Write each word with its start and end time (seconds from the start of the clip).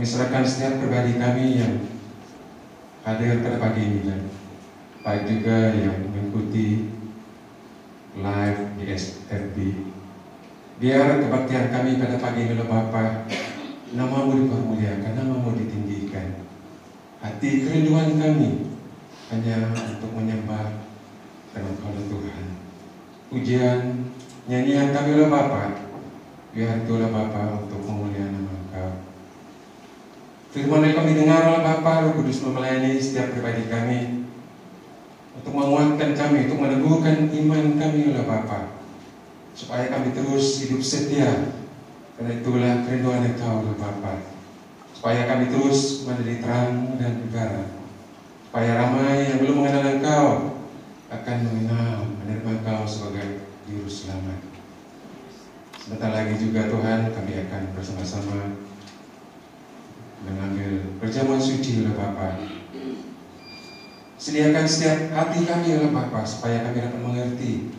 Kami 0.00 0.08
serahkan 0.16 0.48
setiap 0.48 0.80
pribadi 0.80 1.20
kami 1.20 1.60
yang 1.60 1.76
hadir 3.04 3.44
pada 3.44 3.60
pagi 3.60 3.84
ini 3.84 4.00
dan 4.08 4.32
baik 5.04 5.28
juga 5.28 5.76
yang 5.76 6.08
mengikuti 6.08 6.88
live 8.16 8.60
di 8.80 8.84
SFB. 8.96 9.56
Biar 10.80 11.20
kebaktian 11.20 11.68
kami 11.68 12.00
pada 12.00 12.16
pagi 12.16 12.48
ini 12.48 12.64
Bapa, 12.64 13.28
namamu 13.92 14.40
dipermuliakan, 14.40 15.20
namamu 15.20 15.52
ditinggikan. 15.60 16.48
Hati 17.20 17.68
kerinduan 17.68 18.16
kami 18.16 18.72
hanya 19.28 19.68
untuk 19.68 20.16
menyembah 20.16 20.80
dan 21.52 21.76
Engkau 21.76 21.92
Tuhan. 22.08 22.44
Pujian, 23.28 24.08
nyanyian 24.48 24.96
kami 24.96 25.12
oleh 25.12 25.28
Bapa, 25.28 25.76
biar 26.56 26.88
itulah 26.88 27.12
Bapa 27.12 27.68
untuk 27.68 27.84
memuliakan. 27.84 28.29
Firman 30.50 30.82
yang 30.82 30.98
kami 30.98 31.14
dengar 31.14 31.46
oleh 31.46 31.62
Bapa, 31.62 32.10
Roh 32.10 32.18
Kudus 32.18 32.42
memelayani 32.42 32.98
setiap 32.98 33.30
pribadi 33.30 33.70
kami 33.70 34.26
untuk 35.38 35.54
menguatkan 35.54 36.10
kami, 36.18 36.50
untuk 36.50 36.58
meneguhkan 36.58 37.30
iman 37.30 37.78
kami 37.78 38.10
oleh 38.10 38.26
Bapa, 38.26 38.82
supaya 39.54 39.86
kami 39.94 40.10
terus 40.10 40.66
hidup 40.66 40.82
setia. 40.82 41.54
Karena 42.18 42.42
itulah 42.42 42.82
kerinduan 42.82 43.30
Engkau 43.30 43.62
oleh 43.62 43.78
Bapa, 43.78 44.26
supaya 44.90 45.22
kami 45.30 45.54
terus 45.54 46.02
menjadi 46.10 46.42
terang 46.42 46.98
dan 46.98 47.12
negara, 47.22 47.70
supaya 48.50 48.70
ramai 48.74 49.30
yang 49.30 49.38
belum 49.46 49.54
mengenal 49.54 49.84
Engkau 49.86 50.26
akan 51.14 51.36
mengenal, 51.46 52.10
menerima 52.26 52.50
Engkau 52.58 52.90
sebagai 52.90 53.46
Juru 53.70 53.86
Selamat. 53.86 54.42
Sebentar 55.78 56.10
lagi 56.10 56.34
juga 56.42 56.66
Tuhan 56.66 57.14
kami 57.14 57.32
akan 57.38 57.62
bersama-sama 57.78 58.66
mengambil 60.24 61.00
perjamuan 61.00 61.40
suci 61.40 61.84
oleh 61.84 61.96
Bapa. 61.96 62.36
Sediakan 64.20 64.68
setiap 64.68 65.16
hati 65.16 65.48
kami 65.48 65.80
oleh 65.80 65.90
Bapa 65.92 66.20
supaya 66.28 66.60
kami 66.60 66.84
dapat 66.84 67.00
mengerti 67.00 67.72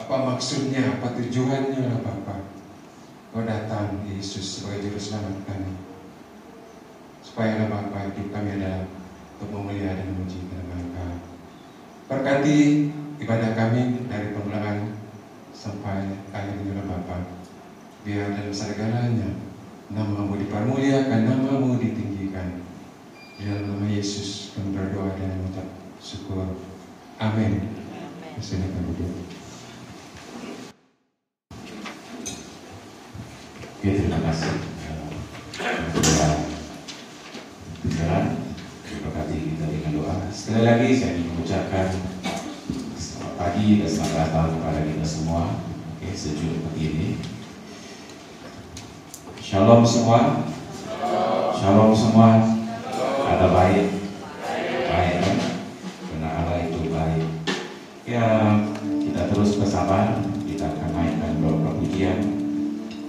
apa 0.00 0.14
maksudnya, 0.34 0.96
apa 0.96 1.12
tujuannya 1.12 1.78
oleh 1.78 2.00
Bapa. 2.00 2.48
Kau 3.32 3.44
datang 3.44 4.04
Yesus 4.08 4.60
sebagai 4.60 4.88
juru 4.88 5.00
selamat 5.00 5.36
kami. 5.44 5.72
Supaya 7.20 7.60
oleh 7.60 7.68
Bapa 7.68 8.08
hidup 8.08 8.28
kami 8.32 8.56
adalah 8.56 8.88
untuk 9.36 9.48
memulia 9.52 9.96
dan 9.96 10.08
memuji 10.16 10.48
nama 10.48 10.74
Engkau. 10.80 11.12
Berkati 12.08 12.58
ibadah 13.20 13.52
kami 13.52 14.08
dari 14.08 14.32
permulaan 14.32 14.96
sampai 15.52 16.24
akhir 16.32 16.56
oleh 16.56 16.84
Bapa. 16.88 17.16
Biar 18.02 18.32
dalam 18.34 18.50
segalanya 18.50 19.51
namamu 19.92 20.40
dipermuliakan, 20.40 21.20
namamu 21.28 21.76
ditinggikan. 21.76 22.64
Di 23.36 23.44
dalam 23.44 23.76
nama 23.76 23.86
Yesus 23.88 24.56
kami 24.56 24.72
berdoa 24.72 25.12
dan 25.20 25.36
mengucap 25.40 25.68
syukur. 26.00 26.56
Amin. 27.20 27.76
Silakan 28.40 28.88
duduk. 28.88 29.12
Oke, 33.78 33.90
terima 33.98 34.18
kasih. 34.24 34.54
Pikiran, 37.82 38.24
berkati 39.02 39.36
kita 39.42 39.64
dengan 39.68 39.92
doa. 39.98 40.16
Sekali 40.30 40.62
lagi 40.62 40.88
saya 40.94 41.18
ingin 41.18 41.34
mengucapkan 41.34 41.90
selamat 42.94 43.34
pagi 43.36 43.82
dan 43.82 43.90
selamat 43.90 44.14
datang 44.16 44.48
kepada 44.56 44.80
kita 44.86 45.06
semua. 45.06 45.42
Oke, 45.98 46.14
sejuk 46.14 46.62
pagi 46.62 46.82
ini. 46.94 47.08
Shalom 49.52 49.84
semua. 49.84 50.48
Shalom 51.52 51.92
semua. 51.92 52.40
Ada 53.28 53.52
baik. 53.52 53.84
Baik 54.88 55.16
kan? 55.20 55.36
Karena 56.08 56.28
Allah 56.40 56.56
itu 56.72 56.88
baik. 56.88 57.28
Ya, 58.08 58.56
kita 58.80 59.28
terus 59.28 59.60
bersabar. 59.60 60.24
Kita 60.48 60.72
akan 60.72 60.88
mainkan 60.96 61.36
beberapa 61.36 61.76
pujian 61.84 62.24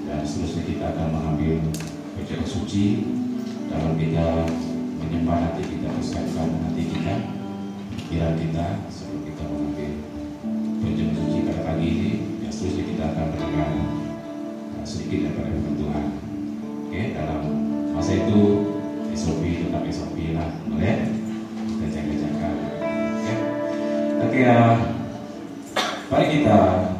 dan 0.03 0.19
seterusnya 0.27 0.67
kita 0.67 0.85
akan 0.91 1.15
mengambil 1.15 1.63
bacaan 2.19 2.43
suci 2.43 3.07
dalam 3.71 3.95
kita 3.95 4.43
menyembah 4.99 5.47
hati 5.47 5.63
kita 5.63 5.95
persiapkan 5.95 6.59
hati 6.59 6.83
kita 6.91 7.15
pikiran 7.87 8.35
kita 8.35 8.83
sebelum 8.91 9.31
kita 9.31 9.43
mengambil 9.47 9.91
bacaan 10.83 11.11
suci 11.23 11.37
pada 11.47 11.61
pagi 11.71 11.87
ini 11.87 12.11
dan 12.43 12.51
seterusnya 12.51 12.83
kita 12.91 13.03
akan 13.15 13.25
mendengar 13.31 13.69
uh, 14.75 14.83
sedikit 14.83 15.31
daripada 15.31 15.71
Tuhan 15.71 16.22
oke 16.93 17.09
dalam 17.17 17.41
masa 17.89 18.21
itu 18.21 18.69
SOP 19.17 19.41
tetap 19.41 19.81
SOP 19.89 20.13
lah 20.37 20.45
boleh? 20.69 21.09
Kita 21.65 21.85
jaga-jaga 21.89 22.49
oke? 22.53 23.33
Oke 24.29 24.37
ya. 24.45 24.77
Mari 26.13 26.25
kita 26.37 26.57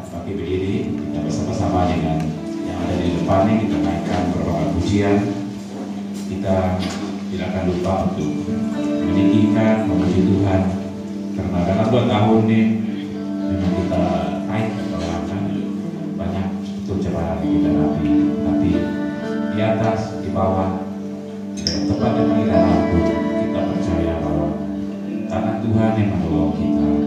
pakai 0.10 0.34
berdiri 0.34 0.98
kita 0.98 1.20
bersama-sama 1.22 1.94
dengan 1.94 2.26
yang 2.66 2.78
ada 2.82 2.96
di 2.98 3.22
depan 3.22 3.46
ini 3.46 3.70
kita 3.70 3.78
naikkan 3.86 4.22
beberapa 4.34 4.66
pujian. 4.74 5.18
Kita 6.26 6.56
tidak 7.30 7.48
akan 7.54 7.64
lupa 7.70 7.94
untuk 8.10 8.34
meninggikan 8.82 9.86
memuji 9.86 10.26
Tuhan. 10.26 10.62
Karena 11.38 11.60
dalam 11.70 11.88
dua 11.94 12.04
tahun 12.10 12.40
ini 12.50 12.62
memang 13.46 13.72
kita 13.78 14.04
naik 14.50 14.70
ke 14.74 14.98
banyak 16.18 16.48
betul 16.82 16.98
yang 16.98 17.30
kita 17.46 17.70
di 18.02 18.33
atas 19.64 20.20
di 20.20 20.30
bawah. 20.36 20.84
Dalam 21.64 21.84
tempat 21.88 22.12
yang 22.20 22.30
kita 22.44 22.58
mampu 22.60 22.98
kita 23.40 23.60
percaya 23.72 24.14
bahwa 24.20 24.48
tangan 25.32 25.56
Tuhan 25.64 25.92
yang 25.96 26.10
menolong 26.20 26.54
kita 26.60 27.03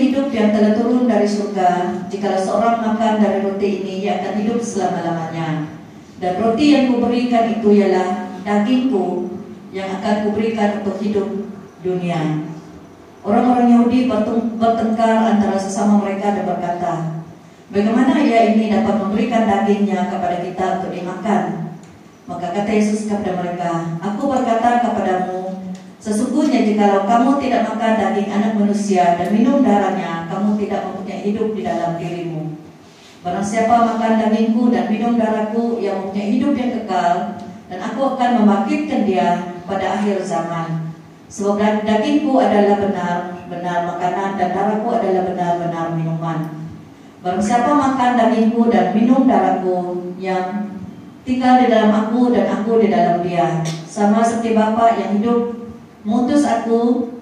hidup 0.00 0.32
yang 0.32 0.56
telah 0.56 0.72
turun 0.72 1.04
dari 1.04 1.28
surga. 1.28 2.00
Jika 2.08 2.40
seorang 2.40 2.80
makan 2.80 3.20
dari 3.20 3.44
roti 3.44 3.84
ini, 3.84 3.94
ia 4.08 4.24
akan 4.24 4.34
hidup 4.40 4.60
selama-lamanya. 4.64 5.68
Dan 6.16 6.32
roti 6.40 6.72
yang 6.72 6.92
kuberikan 6.92 7.60
itu 7.60 7.68
ialah 7.76 8.32
dagingku 8.40 9.28
yang 9.70 10.00
akan 10.00 10.14
kuberikan 10.28 10.80
untuk 10.80 10.96
hidup 11.04 11.28
dunia. 11.84 12.48
Orang-orang 13.20 13.68
Yahudi 13.68 14.08
bertengkar 14.56 15.36
antara 15.36 15.60
sesama 15.60 16.00
mereka 16.00 16.32
dan 16.32 16.44
berkata, 16.48 16.92
Bagaimana 17.70 18.18
ia 18.18 18.50
ini 18.50 18.66
dapat 18.66 18.98
memberikan 18.98 19.46
dagingnya 19.46 20.10
kepada 20.10 20.42
kita 20.42 20.64
untuk 20.80 20.90
dimakan? 20.90 21.42
Maka 22.26 22.46
kata 22.50 22.70
Yesus 22.70 23.06
kepada 23.06 23.38
mereka, 23.38 23.98
Aku 24.02 24.26
berkata 24.26 24.82
kepadamu, 24.82 25.49
Sesungguhnya 26.00 26.64
jikalau 26.64 27.04
kamu 27.04 27.36
tidak 27.44 27.68
makan 27.68 27.92
daging 28.00 28.32
anak 28.32 28.56
manusia 28.56 29.20
dan 29.20 29.28
minum 29.36 29.60
darahnya, 29.60 30.24
kamu 30.32 30.56
tidak 30.56 30.88
mempunyai 30.88 31.20
hidup 31.28 31.52
di 31.52 31.60
dalam 31.60 32.00
dirimu. 32.00 32.56
Barang 33.20 33.44
siapa 33.44 33.84
makan 33.84 34.16
dagingku 34.16 34.72
dan 34.72 34.88
minum 34.88 35.20
darahku 35.20 35.76
yang 35.76 36.00
mempunyai 36.00 36.40
hidup 36.40 36.56
yang 36.56 36.72
kekal, 36.72 37.36
dan 37.68 37.78
aku 37.84 38.16
akan 38.16 38.30
membangkitkan 38.40 39.04
dia 39.04 39.60
pada 39.68 40.00
akhir 40.00 40.24
zaman. 40.24 40.88
Sebab 41.28 41.84
dagingku 41.84 42.32
adalah 42.40 42.80
benar, 42.80 43.16
benar 43.52 43.78
makanan 43.92 44.40
dan 44.40 44.56
darahku 44.56 44.88
adalah 44.96 45.22
benar-benar 45.28 45.86
minuman. 46.00 46.64
Barang 47.20 47.44
siapa 47.44 47.76
makan 47.76 48.16
dagingku 48.16 48.72
dan 48.72 48.96
minum 48.96 49.28
darahku 49.28 50.16
yang 50.16 50.80
tinggal 51.28 51.60
di 51.60 51.68
dalam 51.68 51.92
aku 51.92 52.32
dan 52.32 52.48
aku 52.48 52.80
di 52.80 52.88
dalam 52.88 53.20
dia, 53.20 53.60
sama 53.84 54.24
seperti 54.24 54.56
Bapa 54.56 54.96
yang 54.96 55.20
hidup 55.20 55.59
mengutus 56.06 56.46
aku 56.46 57.12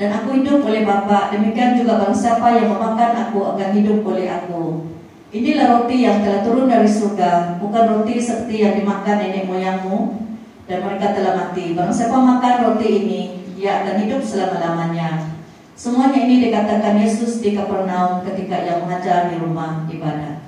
dan 0.00 0.16
aku 0.16 0.40
hidup 0.40 0.64
oleh 0.64 0.82
Bapa. 0.82 1.30
Demikian 1.34 1.76
juga 1.76 2.00
barang 2.00 2.16
siapa 2.16 2.56
yang 2.56 2.72
memakan 2.72 3.28
aku 3.28 3.38
akan 3.54 3.68
hidup 3.76 4.00
oleh 4.06 4.26
aku. 4.30 4.88
Inilah 5.30 5.78
roti 5.78 6.02
yang 6.02 6.26
telah 6.26 6.42
turun 6.42 6.66
dari 6.66 6.90
surga, 6.90 7.62
bukan 7.62 7.84
roti 7.86 8.18
seperti 8.18 8.66
yang 8.66 8.74
dimakan 8.82 9.14
nenek 9.22 9.46
moyangmu 9.46 10.18
dan 10.66 10.82
mereka 10.82 11.14
telah 11.14 11.38
mati. 11.38 11.70
Barang 11.70 11.94
siapa 11.94 12.18
makan 12.18 12.54
roti 12.66 12.88
ini, 12.90 13.20
ia 13.54 13.84
akan 13.84 13.94
hidup 14.02 14.26
selama-lamanya. 14.26 15.30
Semuanya 15.78 16.18
ini 16.26 16.50
dikatakan 16.50 16.98
Yesus 16.98 17.38
di 17.38 17.54
Kapernaum 17.54 18.26
ketika 18.26 18.58
ia 18.58 18.82
mengajar 18.82 19.30
di 19.30 19.38
rumah 19.38 19.86
ibadah. 19.86 20.42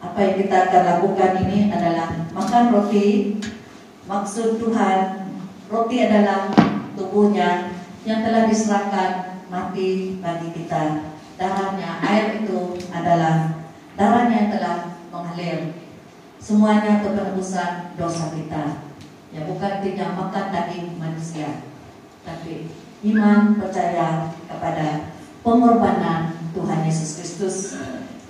Apa 0.00 0.18
yang 0.24 0.34
kita 0.40 0.56
akan 0.70 0.82
lakukan 0.96 1.32
ini 1.46 1.68
adalah 1.68 2.10
makan 2.32 2.64
roti. 2.72 3.36
Maksud 4.08 4.56
Tuhan 4.56 5.27
Roti 5.68 6.00
adalah 6.00 6.48
tubuhnya 6.96 7.76
yang 8.08 8.24
telah 8.24 8.48
diserahkan 8.48 9.44
mati 9.52 10.16
bagi 10.16 10.48
kita. 10.56 11.12
Darahnya, 11.36 12.00
air 12.00 12.40
itu 12.40 12.80
adalah 12.88 13.52
darahnya 13.92 14.36
yang 14.48 14.50
telah 14.56 14.76
mengalir. 15.12 15.76
Semuanya 16.40 17.04
untuk 17.04 17.20
penebusan 17.20 17.92
dosa 18.00 18.32
kita. 18.32 18.88
Ya 19.28 19.44
bukan 19.44 19.84
tidak 19.84 20.16
makan 20.16 20.48
daging 20.48 20.96
manusia, 20.96 21.60
tapi 22.24 22.72
iman 23.04 23.60
percaya 23.60 24.32
kepada 24.48 25.12
pengorbanan 25.44 26.32
Tuhan 26.56 26.80
Yesus 26.88 27.20
Kristus. 27.20 27.76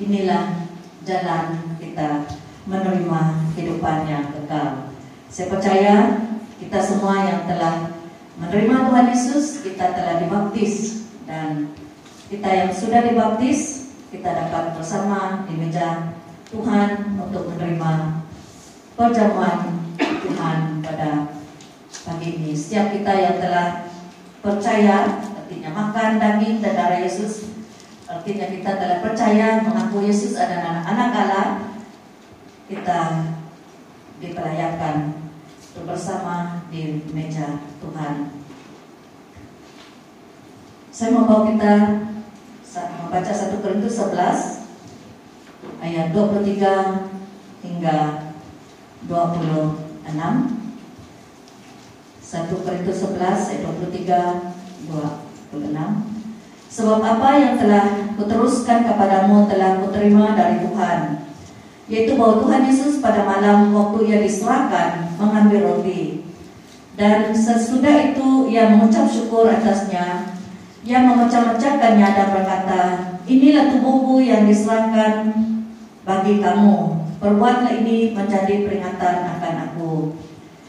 Inilah 0.02 0.66
jalan 1.06 1.78
kita 1.78 2.26
menerima 2.66 3.20
kehidupan 3.54 4.10
yang 4.10 4.26
kekal. 4.34 4.90
Saya 5.30 5.46
percaya 5.54 5.94
kita 6.58 6.78
semua 6.82 7.22
yang 7.22 7.46
telah 7.46 7.94
menerima 8.38 8.90
Tuhan 8.90 9.06
Yesus, 9.14 9.62
kita 9.62 9.94
telah 9.94 10.22
dibaptis 10.22 11.06
dan 11.26 11.70
kita 12.26 12.48
yang 12.50 12.70
sudah 12.74 13.06
dibaptis, 13.06 13.90
kita 14.10 14.26
dapat 14.26 14.74
bersama 14.74 15.46
di 15.46 15.54
meja 15.54 16.14
Tuhan 16.50 17.18
untuk 17.18 17.54
menerima 17.54 18.22
perjamuan 18.98 19.86
Tuhan 19.98 20.58
pada 20.82 21.30
pagi 22.06 22.28
ini. 22.42 22.52
Setiap 22.54 22.94
kita 22.94 23.12
yang 23.14 23.36
telah 23.38 23.86
percaya, 24.42 25.22
artinya 25.34 25.70
makan 25.74 26.18
daging 26.18 26.58
dan 26.62 26.72
darah 26.74 27.00
Yesus, 27.02 27.54
artinya 28.06 28.46
kita 28.50 28.70
telah 28.78 28.98
percaya 29.02 29.62
mengaku 29.62 30.06
Yesus 30.06 30.34
adalah 30.38 30.82
anak 30.86 31.10
Allah, 31.14 31.48
kita 32.66 33.00
diperlayakan 34.18 35.17
bersama 35.86 36.66
di 36.72 37.04
meja 37.12 37.60
Tuhan. 37.78 38.30
Saya 40.88 41.12
mau 41.14 41.28
bawa 41.30 41.54
kita 41.54 41.74
membaca 43.06 43.32
1 43.32 43.62
Korintus 43.62 43.98
11 43.98 44.66
ayat 45.78 46.10
23 46.10 47.62
hingga 47.62 47.98
26. 49.06 50.08
1 50.08 52.64
Korintus 52.64 52.98
11 52.98 53.50
ayat 53.54 53.62
23 53.62 54.90
26. 54.90 56.18
Sebab 56.68 57.00
apa 57.00 57.40
yang 57.40 57.56
telah 57.56 58.12
kuteruskan 58.18 58.84
kepadamu 58.84 59.48
telah 59.48 59.80
kuterima 59.80 60.36
dari 60.36 60.60
Tuhan 60.66 61.27
yaitu 61.88 62.20
bahwa 62.20 62.44
Tuhan 62.44 62.68
Yesus 62.68 63.00
pada 63.00 63.24
malam 63.24 63.72
waktu 63.72 63.98
ia 64.12 64.18
diserahkan 64.20 65.16
mengambil 65.16 65.72
roti. 65.72 66.28
Dan 67.00 67.32
sesudah 67.32 68.12
itu 68.12 68.52
ia 68.52 68.68
mengucap 68.68 69.08
syukur 69.08 69.48
atasnya. 69.48 70.36
Ia 70.84 70.98
memecah-mecahkannya 71.04 72.08
dan 72.12 72.28
berkata 72.32 72.82
inilah 73.24 73.72
tubuhku 73.72 74.20
yang 74.20 74.44
diserahkan 74.44 75.32
bagi 76.04 76.44
kamu. 76.44 77.08
Perbuatlah 77.18 77.72
ini 77.82 78.14
menjadi 78.14 78.68
peringatan 78.68 79.16
akan 79.26 79.54
aku. 79.72 79.92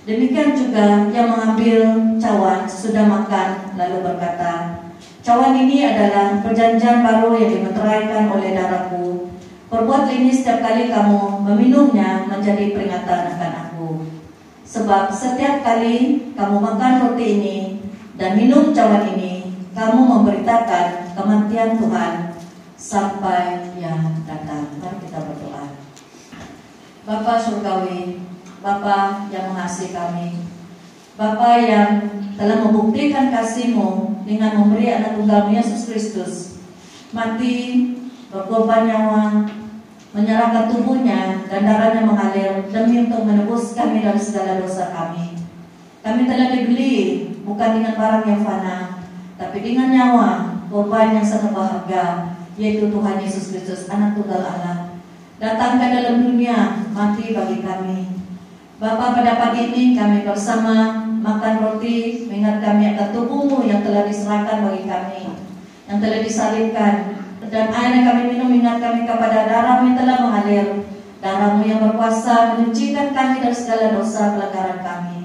Demikian 0.10 0.58
juga 0.58 1.05
ia 1.13 1.23
mengambil 1.29 2.17
cawan 2.17 2.65
sesudah 2.65 3.05
makan 3.05 3.77
lalu 3.77 4.01
berkata 4.01 4.82
cawan 5.21 5.53
ini 5.53 5.86
adalah 5.86 6.41
perjanjian 6.41 7.05
baru 7.05 7.38
yang 7.38 7.51
dimeteraikan 7.53 8.34
oleh 8.34 8.58
darahku 8.58 9.29
Perbuat 9.69 10.10
ini 10.10 10.34
setiap 10.34 10.65
kali 10.65 10.89
kamu 10.89 11.45
meminumnya 11.45 12.25
menjadi 12.25 12.73
peringatan 12.73 13.38
akan 13.38 13.53
aku. 13.69 14.01
Sebab 14.65 15.13
setiap 15.13 15.62
kali 15.62 16.29
kamu 16.34 16.58
makan 16.58 16.93
roti 17.05 17.25
ini 17.38 17.58
dan 18.17 18.34
minum 18.34 18.73
cawan 18.73 19.13
ini, 19.13 19.53
kamu 19.77 20.01
memberitakan 20.01 21.13
kematian 21.13 21.77
Tuhan 21.77 22.13
sampai 22.82 23.77
yang 23.77 24.25
datang. 24.25 24.73
Mari 24.82 25.05
kita 25.05 25.21
berdoa. 25.21 25.69
Bapa 27.05 27.38
Surgawi, 27.38 28.25
Bapa 28.65 29.29
yang 29.29 29.53
mengasihi 29.53 29.93
kami, 29.93 30.49
Bapa 31.13 31.62
yang 31.62 32.10
telah 32.41 32.58
membuktikan 32.65 33.29
kasih-Mu 33.29 34.25
dengan 34.25 34.65
memberi 34.65 34.97
anak 34.97 35.13
tunggal 35.13 35.45
Yesus 35.53 35.86
Kristus, 35.86 36.34
mati, 37.13 37.93
berkorban 38.34 38.86
nyawa, 38.89 39.23
menyerahkan 40.10 40.74
tubuhnya 40.74 41.45
dan 41.45 41.62
darahnya 41.69 42.02
mengalir 42.02 42.65
demi 42.74 43.06
untuk 43.06 43.30
menebus 43.30 43.78
kami 43.78 44.02
dari 44.02 44.17
segala 44.17 44.58
dosa 44.58 44.89
kami. 44.89 45.38
Kami 46.02 46.26
telah 46.26 46.50
dibeli 46.50 47.28
bukan 47.45 47.69
dengan 47.78 47.93
barang 48.00 48.26
yang 48.26 48.41
fana, 48.41 48.78
tapi 49.38 49.58
dengan 49.62 49.93
nyawa, 49.93 50.30
korban 50.67 51.15
yang 51.19 51.26
sangat 51.28 51.54
berharga, 51.54 52.36
yaitu 52.58 52.89
Tuhan 52.89 53.22
Yesus 53.22 53.54
Kristus, 53.54 53.86
anak 53.91 54.17
tunggal 54.17 54.41
Allah. 54.41 54.98
Datang 55.39 55.80
ke 55.80 55.88
dalam 55.88 56.26
dunia, 56.26 56.89
mati 56.91 57.32
bagi 57.32 57.63
kami. 57.63 58.00
Bapa 58.80 59.12
pada 59.12 59.36
pagi 59.36 59.72
ini 59.72 59.95
kami 59.95 60.24
bersama 60.24 61.04
makan 61.19 61.56
roti, 61.63 62.28
mengingat 62.28 62.63
kami 62.63 62.95
akan 62.95 63.08
tubuhmu 63.12 63.67
yang 63.67 63.84
telah 63.84 64.08
diserahkan 64.08 64.63
bagi 64.63 64.84
kami, 64.88 65.22
yang 65.88 66.00
telah 66.00 66.19
disalibkan, 66.24 66.95
dan 67.50 67.74
air 67.74 67.92
yang 68.00 68.06
kami 68.14 68.22
minum 68.30 68.50
ingat 68.54 68.78
kami 68.78 69.10
kepada 69.10 69.50
darahmu 69.50 69.94
yang 69.94 69.98
telah 69.98 70.18
mengalir, 70.22 70.68
darahmu 71.18 71.66
yang 71.66 71.82
berkuasa 71.82 72.56
menyucikan 72.56 73.12
kami 73.12 73.42
dari 73.42 73.58
segala 73.58 73.98
dosa 73.98 74.38
pelanggaran 74.38 74.80
kami. 74.86 75.20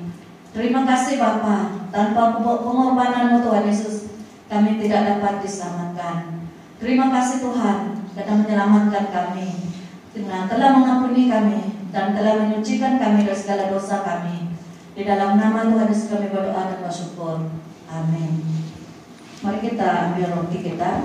Terima 0.56 0.88
kasih 0.88 1.20
Bapa, 1.20 1.86
tanpa 1.92 2.40
pengorbananmu 2.40 3.44
Tuhan 3.44 3.64
Yesus, 3.68 4.08
kami 4.48 4.80
tidak 4.80 5.04
dapat 5.04 5.44
diselamatkan. 5.44 6.48
Terima 6.80 7.12
kasih 7.12 7.44
Tuhan, 7.44 7.78
karena 8.16 8.34
menyelamatkan 8.40 9.04
kami, 9.12 9.50
dengan 10.16 10.48
telah 10.48 10.70
mengampuni 10.80 11.28
kami, 11.28 11.60
dan 11.92 12.16
telah 12.16 12.40
menyucikan 12.40 12.96
kami 12.96 13.28
dari 13.28 13.38
segala 13.38 13.68
dosa 13.68 14.00
kami. 14.00 14.50
Di 14.94 15.02
dalam 15.02 15.36
nama 15.36 15.66
Tuhan 15.66 15.90
Yesus 15.90 16.06
kami 16.06 16.30
berdoa 16.30 16.70
dan 16.70 16.78
bersyukur. 16.86 17.50
Amin. 17.90 18.46
Mari 19.42 19.58
kita 19.60 20.14
ambil 20.14 20.38
roti 20.38 20.58
kita. 20.62 21.04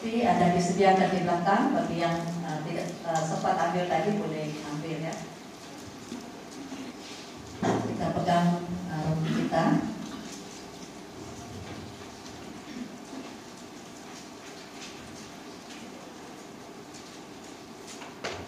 Roti 0.00 0.24
ada 0.24 0.56
disediakan 0.56 1.12
di 1.12 1.28
belakang 1.28 1.76
bagi 1.76 2.00
yang 2.00 2.16
uh, 2.40 2.64
tidak 2.64 2.88
uh, 3.04 3.20
sempat 3.20 3.52
ambil 3.68 3.84
tadi 3.84 4.16
boleh 4.16 4.48
ambil 4.72 4.96
ya. 4.96 5.12
Kita 7.60 8.06
pegang 8.16 8.64
uh, 8.88 9.12
kita. 9.28 9.64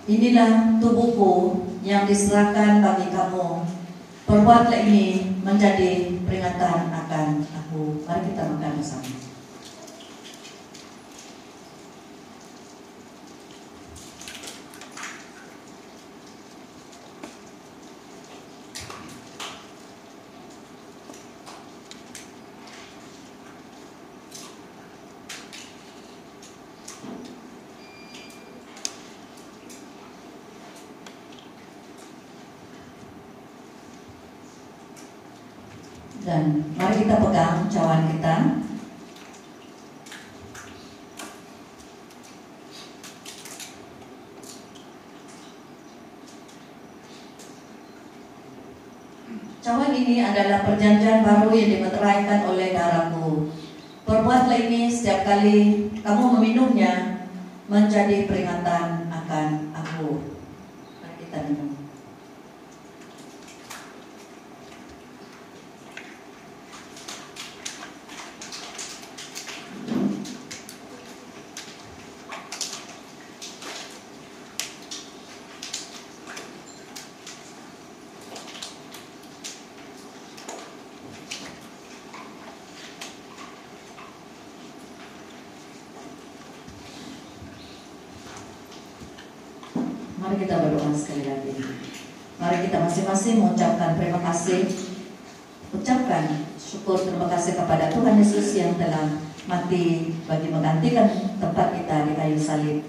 Inilah 0.09 0.81
tubuhku 0.81 1.69
yang 1.85 2.09
diserahkan 2.09 2.81
bagi 2.81 3.13
kamu. 3.13 3.69
Perbuatlah 4.25 4.89
ini 4.89 5.37
menjadi 5.45 6.17
peringatan 6.25 6.89
akan 6.89 7.45
aku. 7.45 8.01
Mari 8.09 8.33
kita 8.33 8.57
makan 8.57 8.81
bersama. 8.81 9.21
Dan 36.23 36.71
mari 36.79 37.03
kita 37.03 37.19
pegang 37.19 37.67
cawan 37.67 38.07
kita. 38.07 38.63
Cawan 49.67 49.91
ini 49.91 50.23
adalah 50.23 50.63
yang 51.55 51.71
dimeteraikan 51.79 52.41
oleh 52.49 52.73
darahku. 52.73 53.53
Perbuatlah 54.03 54.59
ini 54.59 54.91
setiap 54.91 55.23
kali 55.25 55.89
kamu 56.03 56.25
meminumnya 56.41 57.25
menjadi 57.71 58.27
peringatan 58.27 59.09
akan 59.09 59.49
aku. 59.73 60.21
Mari 61.01 61.15
kita 61.23 61.39
minum. 61.49 61.73
Mari 90.23 90.49
kita 90.49 90.55
berdoa 90.55 90.95
sekali 90.95 91.27
lagi. 91.27 91.51
Mari 92.39 92.71
kita 92.71 92.79
masing-masing 92.79 93.43
mengucapkan 93.43 93.99
terima 93.99 94.23
kasih. 94.23 94.71
Ucapkan 95.75 96.47
syukur 96.63 97.03
terima 97.03 97.27
kasih 97.27 97.59
kepada 97.59 97.91
Tuhan 97.91 98.23
Yesus 98.23 98.55
yang 98.55 98.79
telah 98.79 99.19
mati 99.51 100.15
bagi 100.31 100.49
menggantikan 100.55 101.11
tempat 101.43 101.75
kita 101.75 102.07
di 102.07 102.13
kayu 102.15 102.39
salib. 102.39 102.87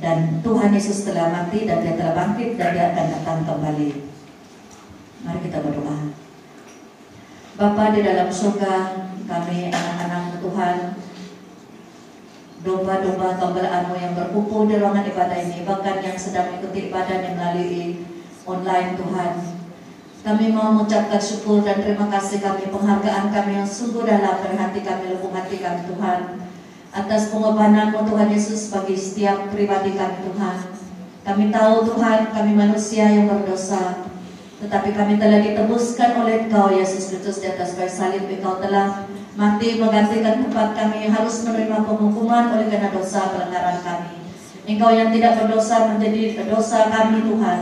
Dan 0.00 0.40
Tuhan 0.40 0.72
Yesus 0.72 1.04
telah 1.04 1.28
mati 1.28 1.68
dan 1.68 1.84
dia 1.84 2.00
telah 2.00 2.16
bangkit 2.40 2.56
dia 2.56 2.84
akan 2.96 3.06
datang 3.12 3.38
kembali. 3.44 3.90
Mari 5.20 5.38
kita 5.44 5.58
berdoa. 5.60 5.96
Bapa 7.60 7.92
di 7.92 8.00
dalam 8.00 8.32
surga, 8.32 9.04
kami 9.28 9.68
anak-anak 9.68 10.40
Tuhan, 10.40 10.76
domba-domba 12.64 13.36
gembalaanmu 13.36 13.94
yang 14.00 14.16
berkumpul 14.16 14.64
di 14.64 14.80
ruangan 14.80 15.04
ibadah 15.04 15.36
ini, 15.36 15.68
bahkan 15.68 16.00
yang 16.00 16.16
sedang 16.16 16.48
mengikuti 16.48 16.88
ibadahnya 16.88 17.36
melalui 17.36 18.08
online 18.48 18.96
Tuhan. 18.96 19.32
Kami 20.20 20.44
mau 20.52 20.72
mengucapkan 20.72 21.20
syukur 21.20 21.60
dan 21.60 21.84
terima 21.84 22.08
kasih 22.08 22.40
kami, 22.40 22.72
penghargaan 22.72 23.28
kami 23.28 23.60
yang 23.60 23.68
sungguh 23.68 24.08
dalam 24.08 24.40
dari 24.40 24.56
hati 24.56 24.80
kami, 24.80 25.12
lubuk 25.12 25.36
hati 25.36 25.60
kami 25.60 25.84
Tuhan. 25.84 26.20
Atas 26.90 27.28
pengorbananmu 27.28 28.08
Tuhan 28.08 28.32
Yesus 28.32 28.72
bagi 28.72 28.96
setiap 28.96 29.52
pribadi 29.52 29.92
kami 29.92 30.16
Tuhan. 30.32 30.79
Kami 31.30 31.54
tahu 31.54 31.86
Tuhan, 31.86 32.34
kami 32.34 32.58
manusia 32.58 33.06
yang 33.06 33.30
berdosa. 33.30 34.02
Tetapi 34.58 34.90
kami 34.90 35.14
telah 35.14 35.38
ditebuskan 35.38 36.26
oleh 36.26 36.42
Engkau 36.42 36.74
Yesus 36.74 37.06
Kristus 37.06 37.38
di 37.38 37.46
atas 37.46 37.78
kayu 37.78 37.86
salib. 37.86 38.26
Engkau 38.26 38.58
telah 38.58 39.06
mati 39.38 39.78
menggantikan 39.78 40.42
tempat 40.42 40.74
kami 40.74 41.06
harus 41.06 41.46
menerima 41.46 41.86
penghukuman 41.86 42.50
oleh 42.50 42.66
karena 42.66 42.90
dosa 42.90 43.30
pelanggaran 43.30 43.78
kami. 43.78 44.26
Engkau 44.74 44.90
yang 44.90 45.14
tidak 45.14 45.38
berdosa 45.38 45.94
menjadi 45.94 46.50
dosa 46.50 46.90
kami 46.90 47.22
Tuhan. 47.22 47.60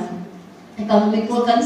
Engkau 0.81 0.99
memikulkan 1.05 1.61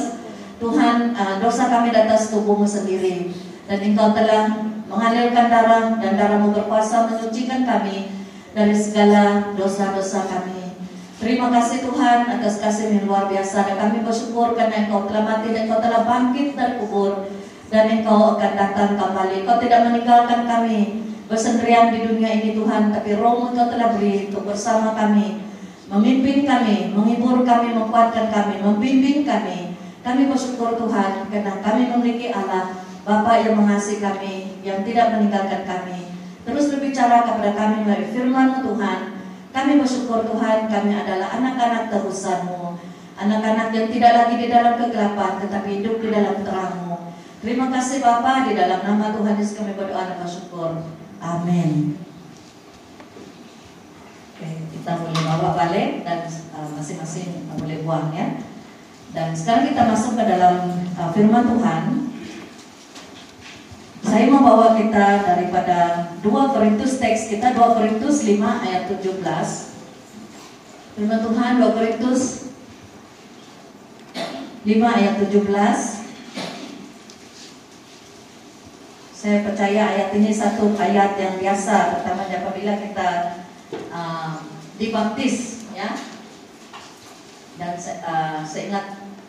Tuhan 0.59 1.15
uh, 1.15 1.39
dosa 1.39 1.71
kami 1.71 1.95
di 1.95 1.99
atas 2.03 2.35
tubuhmu 2.35 2.67
sendiri. 2.67 3.31
Dan 3.71 3.79
Engkau 3.79 4.11
telah 4.11 4.51
mengalirkan 4.91 5.47
darah 5.47 6.03
dan 6.03 6.19
darahmu 6.19 6.51
berkuasa 6.51 7.15
menyucikan 7.15 7.63
kami 7.63 8.11
dari 8.59 8.75
segala 8.75 9.55
dosa-dosa 9.55 10.27
kami. 10.27 10.62
Terima 11.23 11.55
kasih 11.55 11.87
Tuhan 11.87 12.27
atas 12.35 12.59
kasih 12.59 12.99
yang 12.99 13.07
luar 13.07 13.31
biasa 13.31 13.63
dan 13.63 13.79
kami 13.79 14.03
bersyukur 14.03 14.59
karena 14.59 14.83
Engkau 14.83 15.07
telah 15.07 15.23
mati 15.23 15.55
dan 15.55 15.71
Engkau 15.71 15.79
telah 15.79 16.03
bangkit 16.03 16.59
dari 16.59 16.83
kubur 16.83 17.31
dan 17.71 17.95
Engkau 17.95 18.35
akan 18.35 18.53
datang 18.59 18.99
kembali. 18.99 19.47
Engkau 19.47 19.63
tidak 19.63 19.87
meninggalkan 19.87 20.51
kami 20.51 21.07
bersendirian 21.31 21.95
di 21.95 22.11
dunia 22.11 22.27
ini 22.27 22.59
Tuhan, 22.59 22.91
tapi 22.91 23.15
roh 23.23 23.55
Engkau 23.55 23.71
telah 23.71 23.95
beri 23.95 24.35
untuk 24.35 24.51
bersama 24.51 24.99
kami, 24.99 25.47
memimpin 25.95 26.43
kami, 26.43 26.91
menghibur 26.91 27.47
kami, 27.47 27.71
menguatkan 27.71 28.27
kami, 28.27 28.59
membimbing 28.59 29.23
kami. 29.23 29.79
Kami 30.03 30.27
bersyukur 30.27 30.75
Tuhan 30.75 31.31
karena 31.31 31.63
kami 31.63 31.87
memiliki 31.87 32.35
Allah, 32.35 32.83
Bapa 33.07 33.39
yang 33.39 33.63
mengasihi 33.63 34.03
kami, 34.03 34.59
yang 34.67 34.83
tidak 34.83 35.15
meninggalkan 35.15 35.63
kami. 35.71 36.19
Terus 36.43 36.75
berbicara 36.75 37.23
kepada 37.23 37.55
kami 37.55 37.87
melalui 37.87 38.11
firman 38.11 38.67
Tuhan, 38.67 39.12
kami 39.53 39.73
bersyukur 39.85 40.25
Tuhan 40.25 40.65
kami 40.73 40.93
adalah 40.97 41.29
anak-anak 41.37 41.93
terusanMu, 41.93 42.81
Anak-anak 43.13 43.71
yang 43.77 43.87
tidak 43.93 44.13
lagi 44.17 44.35
di 44.41 44.49
dalam 44.49 44.75
kegelapan 44.81 45.39
tetapi 45.45 45.69
hidup 45.79 46.01
di 46.01 46.09
dalam 46.09 46.41
terangmu. 46.43 47.13
Terima 47.45 47.69
kasih 47.69 48.01
Bapa 48.01 48.49
di 48.49 48.57
dalam 48.57 48.81
nama 48.83 49.13
Tuhan 49.13 49.37
Yesus 49.37 49.61
kami 49.61 49.77
berdoa 49.77 50.09
dan 50.09 50.19
bersyukur. 50.25 50.81
Amin. 51.21 52.01
Oke, 54.33 54.49
kita 54.75 54.91
boleh 54.99 55.23
bawa 55.23 55.55
balik 55.55 56.03
dan 56.03 56.27
uh, 56.57 56.67
masing-masing 56.75 57.47
uh, 57.53 57.57
boleh 57.61 57.85
buang 57.85 58.11
ya. 58.11 58.43
Dan 59.13 59.37
sekarang 59.37 59.71
kita 59.71 59.87
masuk 59.87 60.17
ke 60.19 60.25
dalam 60.25 60.83
uh, 60.97 61.11
firman 61.13 61.47
Tuhan. 61.47 61.83
Saya 64.03 64.27
membawa 64.27 64.75
kita 64.75 65.23
daripada 65.23 66.11
2 66.19 66.27
Korintus 66.27 66.99
teks 66.99 67.31
kita 67.31 67.55
2 67.55 67.77
Korintus 67.79 68.27
5 68.27 68.43
ayat 68.43 68.91
17. 68.91 69.23
Firman 70.99 71.21
Tuhan 71.23 71.53
2 71.63 71.77
Korintus 71.79 72.51
5 74.67 74.69
ayat 74.69 75.15
17. 75.23 76.03
Saya 79.23 79.47
percaya 79.47 79.83
ayat 79.95 80.11
ini 80.19 80.35
satu 80.35 80.75
ayat 80.75 81.15
yang 81.15 81.39
biasa, 81.39 81.95
pertama 81.95 82.27
apabila 82.27 82.75
kita 82.83 83.39
uh, 83.95 84.35
dibaptis, 84.83 85.63
ya. 85.79 85.95
Dan 87.55 87.79
uh, 87.79 88.43
saya 88.43 88.63
ingat 88.67 88.87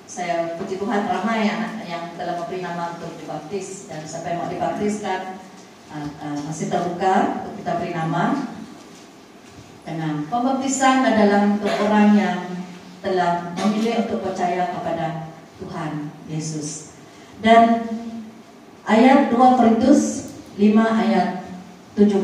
saya 0.10 0.58
puji 0.58 0.78
Tuhan 0.78 1.10
ramai 1.10 1.46
anak 1.46 1.86
yang 1.86 2.13
telah 2.24 2.40
memberi 2.40 2.64
nama 2.64 2.96
untuk 2.96 3.20
dibaptis 3.20 3.92
dan 3.92 4.00
siapa 4.08 4.32
yang 4.32 4.40
mau 4.40 4.48
dibaptiskan 4.48 5.44
uh, 5.92 6.40
masih 6.48 6.72
terbuka 6.72 7.44
untuk 7.44 7.60
kita 7.60 7.72
beri 7.84 7.92
nama. 7.92 8.48
Dengan 9.84 10.24
pembaptisan 10.32 11.04
adalah 11.04 11.60
untuk 11.60 11.68
orang 11.84 12.16
yang 12.16 12.40
telah 13.04 13.52
memilih 13.60 14.08
untuk 14.08 14.24
percaya 14.24 14.72
kepada 14.72 15.36
Tuhan 15.60 16.08
Yesus. 16.32 16.96
Dan 17.44 17.92
ayat 18.88 19.28
2 19.28 19.60
Korintus 19.60 20.32
5 20.56 20.64
ayat 20.80 21.44
17 22.00 22.24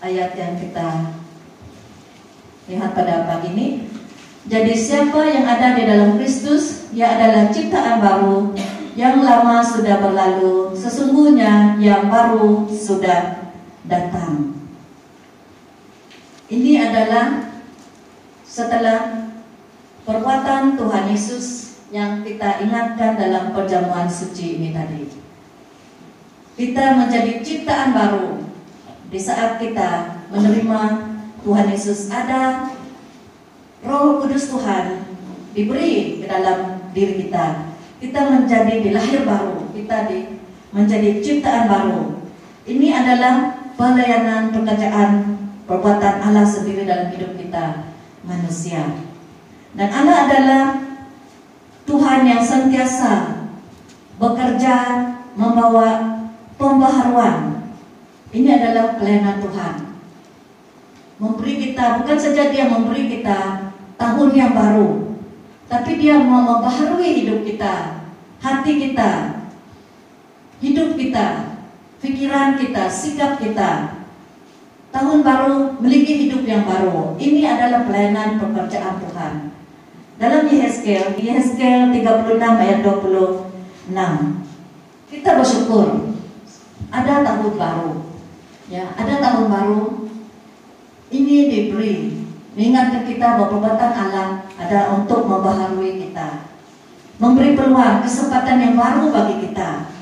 ayat 0.00 0.30
yang 0.32 0.56
kita 0.56 1.12
lihat 2.72 2.90
pada 2.96 3.28
pagi 3.28 3.52
ini 3.52 3.89
jadi 4.48 4.72
siapa 4.72 5.20
yang 5.26 5.44
ada 5.44 5.76
di 5.76 5.82
dalam 5.84 6.16
Kristus 6.16 6.88
ia 6.96 7.18
adalah 7.18 7.52
ciptaan 7.52 8.00
baru 8.00 8.54
yang 8.96 9.20
lama 9.20 9.60
sudah 9.60 10.00
berlalu 10.00 10.72
sesungguhnya 10.76 11.76
yang 11.80 12.08
baru 12.08 12.68
sudah 12.70 13.52
datang 13.84 14.60
ini 16.50 16.82
adalah 16.82 17.46
setelah 18.42 19.30
perbuatan 20.02 20.74
Tuhan 20.74 21.06
Yesus 21.14 21.78
yang 21.94 22.26
kita 22.26 22.66
ingatkan 22.66 23.14
dalam 23.14 23.54
perjamuan 23.54 24.10
suci 24.10 24.58
ini 24.58 24.74
tadi. 24.74 25.06
Kita 26.58 26.98
menjadi 26.98 27.38
ciptaan 27.38 27.94
baru 27.94 28.42
di 29.14 29.18
saat 29.22 29.62
kita 29.62 30.22
menerima 30.34 30.80
Tuhan 31.46 31.66
Yesus 31.70 32.10
ada 32.10 32.66
Roh 33.80 34.20
Kudus 34.20 34.52
Tuhan 34.52 35.08
diberi 35.56 36.20
ke 36.20 36.26
dalam 36.28 36.84
diri 36.92 37.26
kita. 37.26 37.72
Kita 38.00 38.20
menjadi 38.32 38.80
dilahir 38.80 39.28
baru, 39.28 39.68
kita 39.76 40.08
di, 40.08 40.40
menjadi 40.72 41.20
ciptaan 41.20 41.68
baru. 41.68 42.28
Ini 42.64 42.88
adalah 42.96 43.60
pelayanan 43.76 44.52
pekerjaan 44.52 45.10
perbuatan 45.64 46.14
Allah 46.24 46.44
sendiri 46.44 46.88
dalam 46.88 47.12
hidup 47.12 47.36
kita 47.36 47.92
manusia. 48.24 48.84
Dan 49.76 49.88
Allah 49.92 50.16
adalah 50.28 50.62
Tuhan 51.84 52.20
yang 52.24 52.42
sentiasa 52.44 53.44
bekerja 54.20 54.76
membawa 55.36 56.20
pembaharuan. 56.60 57.68
Ini 58.30 58.60
adalah 58.60 59.00
pelayanan 59.00 59.40
Tuhan. 59.40 59.74
Memberi 61.20 61.54
kita, 61.68 62.00
bukan 62.00 62.16
saja 62.16 62.48
dia 62.48 62.64
memberi 62.68 63.12
kita 63.12 63.69
tahun 64.00 64.32
yang 64.32 64.56
baru, 64.56 65.20
tapi 65.68 66.00
dia 66.00 66.16
mau 66.24 66.40
membaharui 66.40 67.20
hidup 67.20 67.44
kita, 67.44 68.00
hati 68.40 68.72
kita, 68.80 69.44
hidup 70.64 70.96
kita, 70.96 71.60
pikiran 72.00 72.56
kita, 72.56 72.88
sikap 72.88 73.36
kita. 73.36 74.00
Tahun 74.90 75.22
baru 75.22 75.78
memiliki 75.78 76.26
hidup 76.26 76.42
yang 76.42 76.66
baru. 76.66 77.14
Ini 77.14 77.46
adalah 77.46 77.86
pelayanan 77.86 78.42
pekerjaan 78.42 78.98
Tuhan. 78.98 79.54
Dalam 80.18 80.50
Yehezkel, 80.50 81.14
Yehezkel 81.14 81.94
36 81.94 82.42
ayat 82.42 82.82
26. 82.82 83.94
Kita 85.06 85.30
bersyukur 85.38 86.10
ada 86.90 87.22
tahun 87.22 87.54
baru. 87.54 87.92
Ya, 88.66 88.90
ada 88.98 89.22
tahun 89.22 89.46
baru. 89.46 90.10
Ini 91.14 91.36
diberi 91.46 92.09
mengingatkan 92.56 93.04
kita 93.06 93.26
bahwa 93.38 93.50
perbuatan 93.52 93.92
Allah 93.94 94.28
ada 94.58 94.80
untuk 94.96 95.26
membaharui 95.26 96.02
kita. 96.08 96.50
Memberi 97.20 97.52
peluang, 97.52 98.00
kesempatan 98.00 98.56
yang 98.64 98.74
baru 98.80 99.12
bagi 99.12 99.48
kita. 99.48 99.92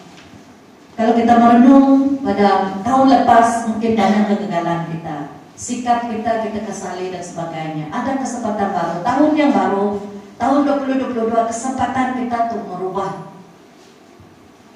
Kalau 0.95 1.13
kita 1.15 1.35
merenung 1.39 2.19
pada 2.23 2.79
tahun 2.83 3.07
lepas 3.07 3.71
mungkin 3.71 3.95
banyak 3.95 4.25
kegagalan 4.35 4.83
kita 4.91 5.39
sikap 5.59 6.07
kita 6.07 6.47
kita 6.47 6.63
kesali 6.63 7.11
dan 7.11 7.21
sebagainya. 7.21 7.91
Ada 7.91 8.23
kesempatan 8.23 8.71
baru, 8.71 8.97
tahun 9.03 9.31
yang 9.35 9.51
baru, 9.51 9.99
tahun 10.39 10.59
2022 10.87 11.51
kesempatan 11.51 12.15
kita 12.23 12.37
untuk 12.49 12.63
merubah. 12.71 13.35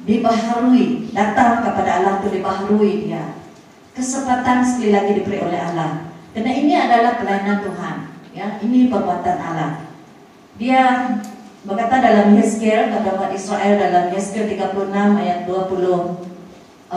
Dibaharui, 0.03 1.15
datang 1.15 1.63
kepada 1.63 2.03
Allah 2.03 2.13
untuk 2.19 2.35
dibaharui 2.35 3.07
dia. 3.07 3.39
Kesempatan 3.95 4.67
sekali 4.67 4.91
lagi 4.91 5.23
diberi 5.23 5.39
oleh 5.39 5.61
Allah. 5.63 6.12
Karena 6.33 6.53
ini 6.57 6.73
adalah 6.73 7.21
pelayanan 7.21 7.61
Tuhan, 7.61 7.97
ya. 8.33 8.57
Ini 8.65 8.89
perbuatan 8.89 9.37
Allah. 9.37 9.85
Dia 10.57 11.13
berkata 11.63 12.01
dalam 12.01 12.35
Yeskel, 12.37 12.89
kata 12.89 13.29
Israel 13.37 13.77
dalam 13.77 14.09
Yeskel 14.13 14.49
36 14.49 15.21
ayat 15.21 15.45
24 15.45 16.97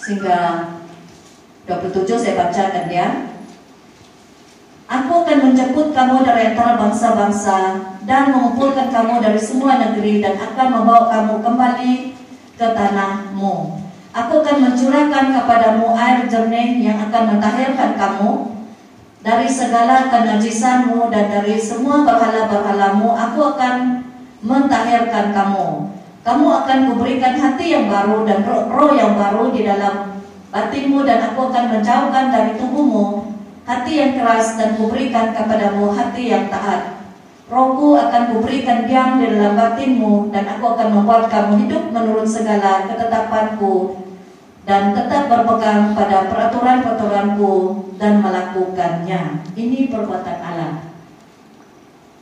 sehingga 0.00 0.38
27 1.68 2.18
saya 2.18 2.34
bacakan 2.36 2.86
ya. 2.90 3.06
Aku 4.92 5.24
akan 5.24 5.38
menjemput 5.48 5.96
kamu 5.96 6.20
dari 6.20 6.52
antara 6.52 6.76
bangsa-bangsa 6.76 7.80
dan 8.04 8.28
mengumpulkan 8.28 8.92
kamu 8.92 9.24
dari 9.24 9.40
semua 9.40 9.80
negeri 9.80 10.20
dan 10.20 10.36
akan 10.36 10.68
membawa 10.68 11.08
kamu 11.08 11.40
kembali 11.40 11.92
ke 12.60 12.66
tanahmu. 12.76 13.81
Aku 14.12 14.44
akan 14.44 14.56
mencurahkan 14.60 15.32
kepadamu 15.32 15.96
air 15.96 16.28
jernih 16.28 16.84
yang 16.84 17.00
akan 17.08 17.32
mentahirkan 17.32 17.96
kamu 17.96 18.60
dari 19.24 19.48
segala 19.48 20.12
kenajisanmu 20.12 21.08
dan 21.08 21.32
dari 21.32 21.56
semua 21.56 22.04
berhala-berhalamu. 22.04 23.08
Aku 23.08 23.56
akan 23.56 24.04
mentahirkan 24.44 25.32
kamu. 25.32 25.96
Kamu 26.28 26.44
akan 26.44 26.78
kuberikan 26.92 27.40
hati 27.40 27.72
yang 27.72 27.88
baru 27.88 28.28
dan 28.28 28.44
roh, 28.44 28.92
yang 28.92 29.16
baru 29.16 29.48
di 29.48 29.64
dalam 29.64 30.20
batinmu 30.52 31.08
dan 31.08 31.32
aku 31.32 31.48
akan 31.48 31.64
menjauhkan 31.72 32.28
dari 32.28 32.60
tubuhmu 32.60 33.32
hati 33.64 33.92
yang 33.96 34.12
keras 34.12 34.60
dan 34.60 34.76
kuberikan 34.76 35.32
kepadamu 35.32 35.88
hati 35.96 36.36
yang 36.36 36.52
taat. 36.52 37.00
Rohku 37.48 37.96
akan 37.96 38.36
kuberikan 38.36 38.84
diam 38.84 39.20
di 39.20 39.28
dalam 39.28 39.56
batinmu 39.56 40.28
dan 40.28 40.44
aku 40.52 40.76
akan 40.76 41.00
membuat 41.00 41.32
kamu 41.32 41.64
hidup 41.64 41.84
menurut 41.92 42.28
segala 42.28 42.84
ketetapanku 42.88 44.01
dan 44.62 44.94
tetap 44.94 45.26
berpegang 45.26 45.90
pada 45.94 46.30
peraturan-peraturanku 46.30 47.52
dan 47.98 48.22
melakukannya. 48.22 49.42
Ini 49.58 49.90
perbuatan 49.90 50.38
Allah. 50.38 50.72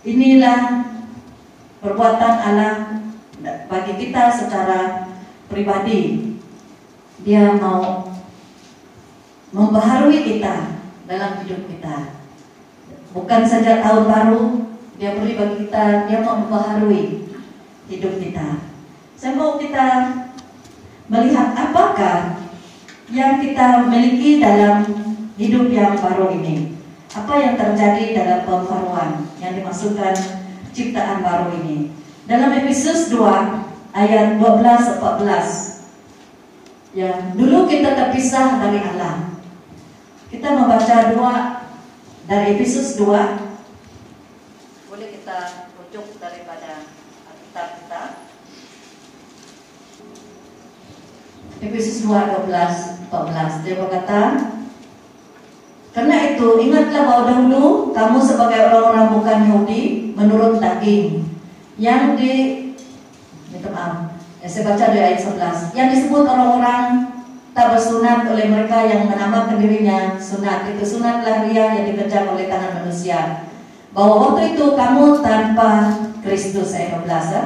Inilah 0.01 0.61
perbuatan 1.85 2.35
Allah 2.41 2.73
bagi 3.69 3.93
kita 4.01 4.33
secara 4.33 5.13
pribadi. 5.53 6.33
Dia 7.21 7.53
mau 7.61 8.09
membaharui 9.53 10.25
kita 10.25 10.81
dalam 11.05 11.45
hidup 11.45 11.69
kita. 11.69 12.17
Bukan 13.13 13.43
saja 13.45 13.85
tahun 13.85 14.09
baru, 14.09 14.45
dia 14.97 15.19
beri 15.19 15.37
bagi 15.37 15.57
kita, 15.67 16.09
dia 16.09 16.25
mau 16.25 16.41
membaharui 16.41 17.29
hidup 17.93 18.15
kita. 18.17 18.65
Saya 19.21 19.37
mau 19.37 19.61
kita 19.61 19.87
melihat 21.11 21.53
apakah 21.59 22.39
yang 23.11 23.43
kita 23.43 23.91
miliki 23.91 24.39
dalam 24.39 24.87
hidup 25.35 25.67
yang 25.75 25.99
baru 25.99 26.31
ini. 26.31 26.79
Apa 27.11 27.35
yang 27.43 27.59
terjadi 27.59 28.15
dalam 28.23 28.41
pembaharuan 28.47 29.27
yang 29.43 29.59
dimasukkan 29.59 30.15
ciptaan 30.71 31.27
baru 31.27 31.51
ini. 31.59 31.91
Dalam 32.31 32.55
Efesus 32.55 33.11
2 33.11 33.19
ayat 33.91 34.39
12 34.39 35.03
14 35.03 35.71
Ya, 36.91 37.31
dulu 37.39 37.71
kita 37.71 37.95
terpisah 37.95 38.59
dari 38.59 38.83
Allah. 38.83 39.39
Kita 40.27 40.59
membaca 40.59 40.97
dua 41.15 41.35
dari 42.27 42.59
Efesus 42.59 42.99
2. 42.99 43.07
Boleh 44.91 45.09
kita 45.15 45.71
rujuk 45.79 46.19
daripada 46.19 46.91
Alkitab 47.31 47.67
kita. 47.79 48.03
Efesus 51.59 52.07
2 52.07 52.47
12 52.47 53.11
14 53.11 53.65
dia 53.67 53.75
berkata 53.75 54.21
Karena 55.91 56.39
itu, 56.39 56.47
ingatlah 56.63 57.03
bahwa 57.03 57.23
dahulu 57.27 57.91
kamu 57.91 58.23
sebagai 58.23 58.71
orang-orang 58.71 59.11
bukan 59.11 59.39
Yahudi 59.51 59.83
menurut 60.15 60.63
daging 60.63 61.27
yang 61.83 62.15
di 62.15 62.63
minta 63.51 63.75
maaf, 63.75 64.15
ya, 64.39 64.47
saya 64.47 64.71
baca 64.71 64.85
dari 64.95 65.03
ayat 65.03 65.19
11 65.19 65.75
yang 65.75 65.91
disebut 65.91 66.23
orang-orang 66.23 67.11
tak 67.51 67.75
bersunat 67.75 68.23
oleh 68.31 68.47
mereka 68.47 68.87
yang 68.87 69.11
menamakan 69.11 69.59
dirinya 69.59 70.15
sunat 70.15 70.71
itu 70.71 70.87
sunat 70.87 71.27
lahiriah 71.27 71.83
yang 71.83 71.91
dikerjakan 71.91 72.39
oleh 72.39 72.47
tangan 72.47 72.87
manusia. 72.87 73.51
Bahwa 73.91 74.31
waktu 74.31 74.55
itu 74.55 74.79
kamu 74.79 75.19
tanpa 75.19 75.99
Kristus 76.23 76.71
ayat 76.79 77.03
12 77.03 77.35
ya? 77.35 77.45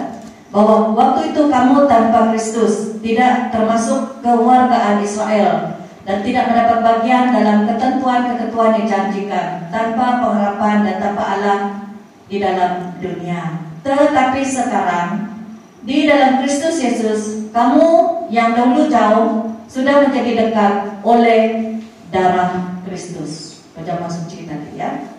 Bahwa 0.55 0.95
waktu 0.95 1.35
itu 1.35 1.51
kamu 1.51 1.91
tanpa 1.91 2.31
Kristus 2.31 3.03
tidak 3.03 3.51
termasuk 3.51 4.23
kewargaan 4.23 5.03
Israel 5.03 5.83
dan 6.07 6.23
tidak 6.23 6.47
mendapat 6.47 6.79
bagian 6.79 7.35
dalam 7.35 7.67
ketentuan-ketentuan 7.67 8.79
yang 8.79 8.87
dijanjikan 8.87 9.67
tanpa 9.75 10.23
pengharapan 10.23 10.87
dan 10.87 10.97
tanpa 11.03 11.23
Allah 11.27 11.59
di 12.31 12.39
dalam 12.39 12.95
dunia. 13.03 13.67
Tetapi 13.83 14.41
sekarang 14.47 15.27
di 15.83 16.07
dalam 16.07 16.39
Kristus 16.47 16.79
Yesus 16.79 17.51
kamu 17.51 17.91
yang 18.31 18.55
dahulu 18.55 18.87
jauh 18.87 19.51
sudah 19.67 20.07
menjadi 20.07 20.49
dekat 20.49 21.03
oleh 21.03 21.43
darah 22.15 22.79
Kristus. 22.87 23.59
Baca 23.75 24.07
suci 24.07 24.47
tadi 24.47 24.79
ya. 24.79 25.14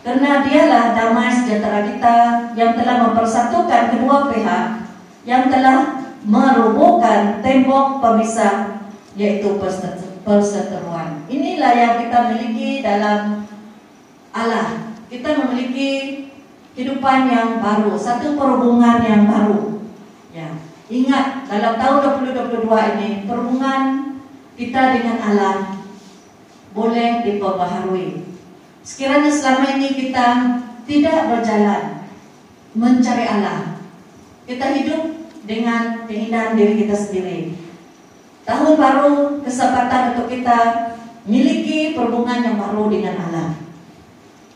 Karena 0.00 0.40
dialah 0.40 0.96
damai 0.96 1.28
sejahtera 1.28 1.84
kita 1.84 2.16
yang 2.56 2.72
telah 2.72 2.96
mempersatukan 3.04 3.92
kedua 3.92 4.32
pihak, 4.32 4.64
yang 5.28 5.52
telah 5.52 6.08
merobohkan 6.24 7.44
tembok 7.44 8.00
pemisah, 8.00 8.80
yaitu 9.12 9.60
perseteruan. 10.24 11.20
Inilah 11.28 11.72
yang 11.76 11.94
kita 12.00 12.32
miliki 12.32 12.80
dalam 12.80 13.44
Allah. 14.32 14.88
Kita 15.12 15.36
memiliki 15.36 16.24
kehidupan 16.72 17.28
yang 17.28 17.60
baru, 17.60 17.92
satu 18.00 18.40
perhubungan 18.40 19.04
yang 19.04 19.28
baru. 19.28 19.84
Ya, 20.32 20.48
ingat 20.88 21.44
dalam 21.50 21.76
tahun 21.76 22.24
2022 22.24 22.94
ini 22.96 23.08
perhubungan 23.28 23.82
kita 24.54 24.96
dengan 24.96 25.18
Allah 25.18 25.56
boleh 26.70 27.26
diperbaharui 27.26 28.29
Sekiranya 28.90 29.30
selama 29.30 29.78
ini 29.78 29.94
kita 29.94 30.58
tidak 30.82 31.30
berjalan 31.30 32.02
mencari 32.74 33.22
Allah, 33.22 33.78
kita 34.50 34.66
hidup 34.74 35.30
dengan 35.46 36.10
keinginan 36.10 36.58
diri 36.58 36.74
kita 36.82 36.98
sendiri. 36.98 37.54
Tahun 38.42 38.74
baru 38.74 39.46
kesempatan 39.46 40.18
untuk 40.18 40.26
kita 40.26 40.90
miliki 41.22 41.94
perhubungan 41.94 42.42
yang 42.42 42.58
baru 42.58 42.90
dengan 42.90 43.14
Allah. 43.30 43.48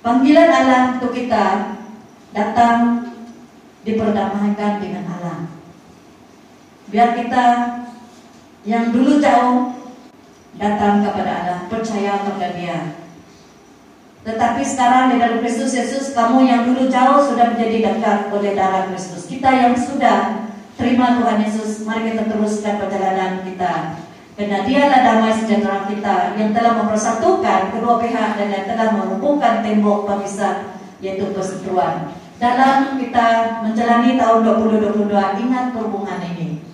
Panggilan 0.03 0.51
Allah 0.51 0.99
untuk 0.99 1.15
kita 1.15 1.79
datang 2.35 3.07
diperdamaikan 3.87 4.83
dengan 4.83 5.15
Allah. 5.15 5.47
Biar 6.91 7.15
kita 7.15 7.47
yang 8.67 8.91
dulu 8.91 9.23
jauh 9.23 9.79
datang 10.59 11.07
kepada 11.07 11.33
Allah, 11.39 11.59
percaya 11.71 12.19
kepada 12.27 12.51
Dia, 12.59 13.04
tetapi 14.25 14.65
sekarang 14.65 15.13
di 15.13 15.21
dalam 15.21 15.45
Kristus 15.45 15.77
Yesus, 15.77 16.17
kamu 16.17 16.49
yang 16.49 16.65
dulu 16.65 16.89
jauh 16.89 17.21
sudah 17.21 17.53
menjadi 17.53 17.93
dekat 17.93 18.33
oleh 18.33 18.57
darah 18.57 18.89
Kristus. 18.89 19.29
Kita 19.29 19.53
yang 19.53 19.77
sudah 19.77 20.49
terima 20.81 21.21
Tuhan 21.21 21.45
Yesus, 21.45 21.85
mari 21.85 22.09
kita 22.09 22.33
teruskan 22.33 22.81
perjalanan 22.81 23.45
kita. 23.45 24.01
Karena 24.35 24.67
dialah 24.67 25.01
damai 25.05 25.31
sejahtera 25.37 25.87
kita 25.87 26.35
yang 26.41 26.51
telah 26.57 26.73
mempersatukan 26.83 27.71
kedua 27.71 28.03
pihak 28.03 28.35
dan 28.35 28.49
yang 28.51 28.65
telah 28.67 28.89
menghubungkan 28.97 29.63
tembok 29.63 30.09
pemisah 30.09 30.75
yaitu 31.05 31.31
perseteruan. 31.31 32.11
Dalam 32.41 32.99
kita 32.99 33.61
menjalani 33.63 34.19
tahun 34.19 34.41
2022, 34.43 35.07
ingat 35.47 35.65
perhubungan 35.71 36.19
ini. 36.35 36.65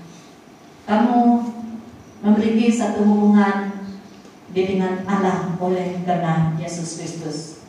Kamu 0.88 1.18
memiliki 2.24 2.72
satu 2.72 3.04
hubungan 3.04 3.69
dengan 4.50 5.06
Allah 5.06 5.54
oleh 5.62 6.02
karena 6.02 6.54
Yesus 6.58 6.98
Kristus. 6.98 7.62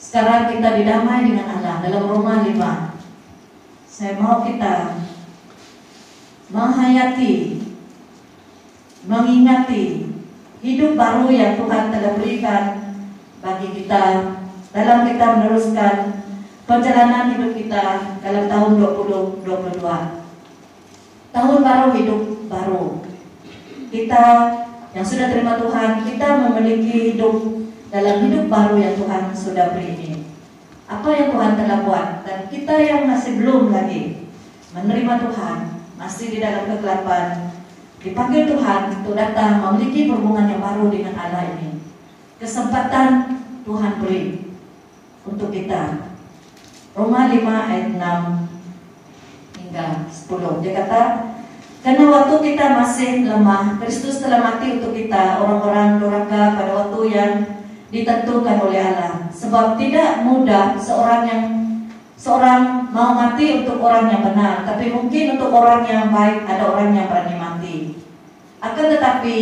Sekarang 0.00 0.52
kita 0.52 0.80
didamai 0.80 1.28
dengan 1.28 1.60
Allah 1.60 1.84
dalam 1.84 2.08
Roma 2.08 2.44
5. 2.44 2.96
Saya 3.88 4.18
mau 4.18 4.42
kita 4.42 5.00
menghayati, 6.50 7.62
mengingati 9.06 10.12
hidup 10.64 10.96
baru 10.96 11.28
yang 11.30 11.60
Tuhan 11.60 11.92
telah 11.92 12.12
berikan 12.16 12.64
bagi 13.44 13.68
kita 13.76 14.02
dalam 14.72 14.98
kita 15.06 15.24
meneruskan 15.38 15.94
perjalanan 16.64 17.36
hidup 17.36 17.52
kita 17.52 17.84
dalam 18.24 18.44
tahun 18.48 18.70
2022. 18.80 19.84
Tahun 21.34 21.58
baru 21.60 21.88
hidup 21.92 22.22
baru. 22.48 22.84
Kita 23.92 24.24
yang 24.94 25.02
sudah 25.02 25.26
terima 25.26 25.58
Tuhan, 25.58 26.06
kita 26.06 26.28
memiliki 26.46 27.18
hidup 27.18 27.66
dalam 27.90 28.16
hidup 28.30 28.46
baru 28.46 28.78
yang 28.78 28.94
Tuhan 28.94 29.34
sudah 29.34 29.74
beri 29.74 29.98
ini. 29.98 30.10
Apa 30.86 31.10
yang 31.10 31.34
Tuhan 31.34 31.58
telah 31.58 31.78
buat 31.82 32.08
dan 32.22 32.46
kita 32.46 32.74
yang 32.78 33.10
masih 33.10 33.42
belum 33.42 33.74
lagi 33.74 34.30
menerima 34.70 35.14
Tuhan, 35.26 35.58
masih 35.98 36.26
di 36.30 36.38
dalam 36.38 36.70
kegelapan, 36.70 37.50
dipanggil 37.98 38.46
Tuhan 38.46 39.02
untuk 39.02 39.18
datang 39.18 39.66
memiliki 39.66 40.06
hubungan 40.06 40.46
yang 40.46 40.62
baru 40.62 40.86
dengan 40.86 41.18
Allah 41.18 41.42
ini. 41.58 41.82
Kesempatan 42.38 43.42
Tuhan 43.66 43.98
beri 43.98 44.46
untuk 45.26 45.50
kita. 45.50 46.14
Roma 46.94 47.26
5 47.26 47.42
ayat 47.42 47.86
6 47.98 49.58
hingga 49.58 49.86
10. 50.06 50.62
Dia 50.62 50.72
kata, 50.86 51.02
karena 51.84 52.08
waktu 52.08 52.34
kita 52.40 52.80
masih 52.80 53.28
lemah, 53.28 53.76
Kristus 53.76 54.24
telah 54.24 54.40
mati 54.40 54.80
untuk 54.80 54.96
kita, 54.96 55.36
orang-orang 55.36 56.00
durhaka 56.00 56.56
pada 56.56 56.72
waktu 56.80 57.00
yang 57.12 57.32
ditentukan 57.92 58.56
oleh 58.56 58.80
Allah. 58.80 59.28
Sebab 59.28 59.76
tidak 59.76 60.24
mudah 60.24 60.80
seorang 60.80 61.28
yang 61.28 61.44
seorang 62.16 62.88
mau 62.88 63.12
mati 63.12 63.60
untuk 63.60 63.84
orang 63.84 64.08
yang 64.08 64.24
benar, 64.24 64.64
tapi 64.64 64.96
mungkin 64.96 65.36
untuk 65.36 65.52
orang 65.52 65.84
yang 65.84 66.08
baik 66.08 66.48
ada 66.48 66.72
orang 66.72 66.96
yang 66.96 67.04
berani 67.04 67.36
mati. 67.36 67.76
Akan 68.64 68.88
tetapi 68.88 69.38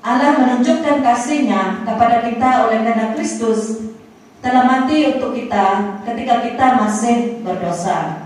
Allah 0.00 0.32
menunjukkan 0.32 1.04
kasihnya 1.04 1.84
kepada 1.84 2.24
kita 2.24 2.72
oleh 2.72 2.88
karena 2.88 3.12
Kristus 3.12 3.92
telah 4.40 4.64
mati 4.64 5.12
untuk 5.12 5.36
kita 5.36 6.00
ketika 6.08 6.40
kita 6.40 6.66
masih 6.80 7.44
berdosa. 7.44 8.25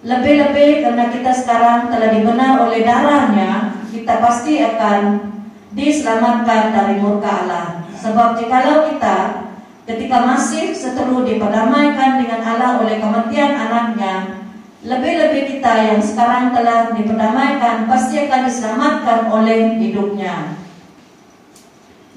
Lebih-lebih 0.00 0.80
karena 0.80 1.12
kita 1.12 1.28
sekarang 1.28 1.92
telah 1.92 2.08
dibenar 2.08 2.64
oleh 2.64 2.80
darahnya, 2.80 3.76
kita 3.92 4.16
pasti 4.16 4.56
akan 4.64 5.28
diselamatkan 5.76 6.72
dari 6.72 6.96
murka 7.04 7.44
Allah. 7.44 7.84
Sebab 8.00 8.40
jikalau 8.40 8.88
kita 8.88 9.44
ketika 9.84 10.24
masih 10.24 10.72
seteru 10.72 11.20
diperdamaikan 11.28 12.16
dengan 12.16 12.40
Allah 12.40 12.80
oleh 12.80 12.96
kematian 12.96 13.52
anaknya, 13.52 14.40
lebih-lebih 14.88 15.52
kita 15.52 15.72
yang 15.92 16.00
sekarang 16.00 16.56
telah 16.56 16.96
diperdamaikan 16.96 17.84
pasti 17.84 18.24
akan 18.24 18.40
diselamatkan 18.48 19.28
oleh 19.28 19.76
hidupnya. 19.76 20.56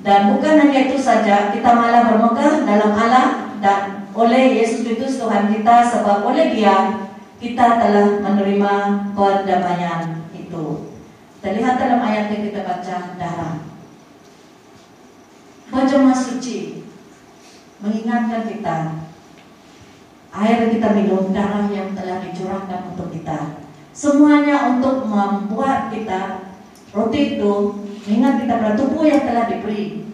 Dan 0.03 0.35
bukan 0.35 0.55
hanya 0.55 0.87
itu 0.87 0.95
saja, 0.95 1.51
kita 1.51 1.69
malah 1.75 2.07
bermegah 2.07 2.63
dalam 2.63 2.91
Allah 2.95 3.51
dan 3.59 4.07
oleh 4.15 4.55
Yesus 4.63 4.87
Kristus 4.87 5.19
Tuhan 5.19 5.51
kita 5.51 5.83
sebab 5.91 6.23
oleh 6.27 6.55
dia 6.55 7.03
kita 7.43 7.75
telah 7.75 8.23
menerima 8.23 8.73
perdamaian 9.11 10.23
itu. 10.31 10.95
Terlihat 11.43 11.75
dalam 11.75 11.99
ayat 11.99 12.31
yang 12.31 12.43
kita 12.47 12.63
baca 12.63 12.95
darah. 13.19 13.55
Bajama 15.67 16.15
suci 16.15 16.87
mengingatkan 17.83 18.47
kita 18.47 18.77
air 20.33 20.55
yang 20.63 20.71
kita 20.71 20.87
minum, 20.95 21.35
darah 21.35 21.67
yang 21.67 21.91
telah 21.91 22.23
dicurahkan 22.23 22.95
untuk 22.95 23.11
kita. 23.11 23.59
Semuanya 23.91 24.79
untuk 24.79 25.03
membuat 25.03 25.91
kita 25.91 26.47
roti 26.95 27.37
itu 27.37 27.53
mengingat 28.07 28.39
kita 28.39 28.53
pada 28.55 28.79
tubuh 28.79 29.03
yang 29.03 29.27
telah 29.27 29.51
diberi. 29.51 30.07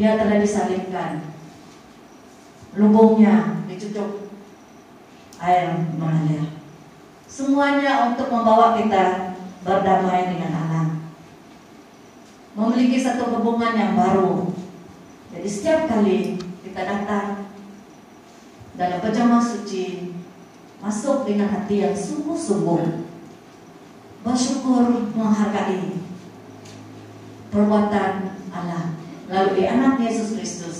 Dia 0.00 0.16
telah 0.16 0.40
disalibkan. 0.40 1.28
Lubungnya 2.72 3.62
dicucuk 3.68 4.27
air 5.38 5.74
mengalir. 5.94 6.50
Semuanya 7.28 8.10
untuk 8.10 8.30
membawa 8.30 8.74
kita 8.78 9.36
berdamai 9.62 10.34
dengan 10.34 10.52
Allah. 10.54 10.86
Memiliki 12.58 12.98
satu 12.98 13.30
hubungan 13.38 13.74
yang 13.78 13.94
baru. 13.94 14.50
Jadi 15.30 15.48
setiap 15.48 15.86
kali 15.86 16.40
kita 16.66 16.82
datang 16.82 17.46
dalam 18.74 18.98
pejamah 18.98 19.42
suci, 19.42 20.14
masuk 20.82 21.26
dengan 21.26 21.50
hati 21.50 21.82
yang 21.82 21.94
sungguh-sungguh, 21.94 23.06
bersyukur 24.22 25.10
menghargai 25.14 25.98
perbuatan 27.50 28.38
Allah 28.54 28.94
melalui 29.28 29.64
anak 29.68 30.00
Yesus 30.00 30.34
Kristus. 30.34 30.78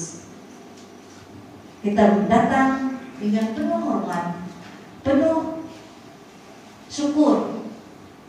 Kita 1.85 2.27
datang 2.27 2.99
dengan 3.19 3.55
penuh 3.55 3.79
hormat, 3.79 4.48
penuh 5.09 5.65
syukur 6.93 7.65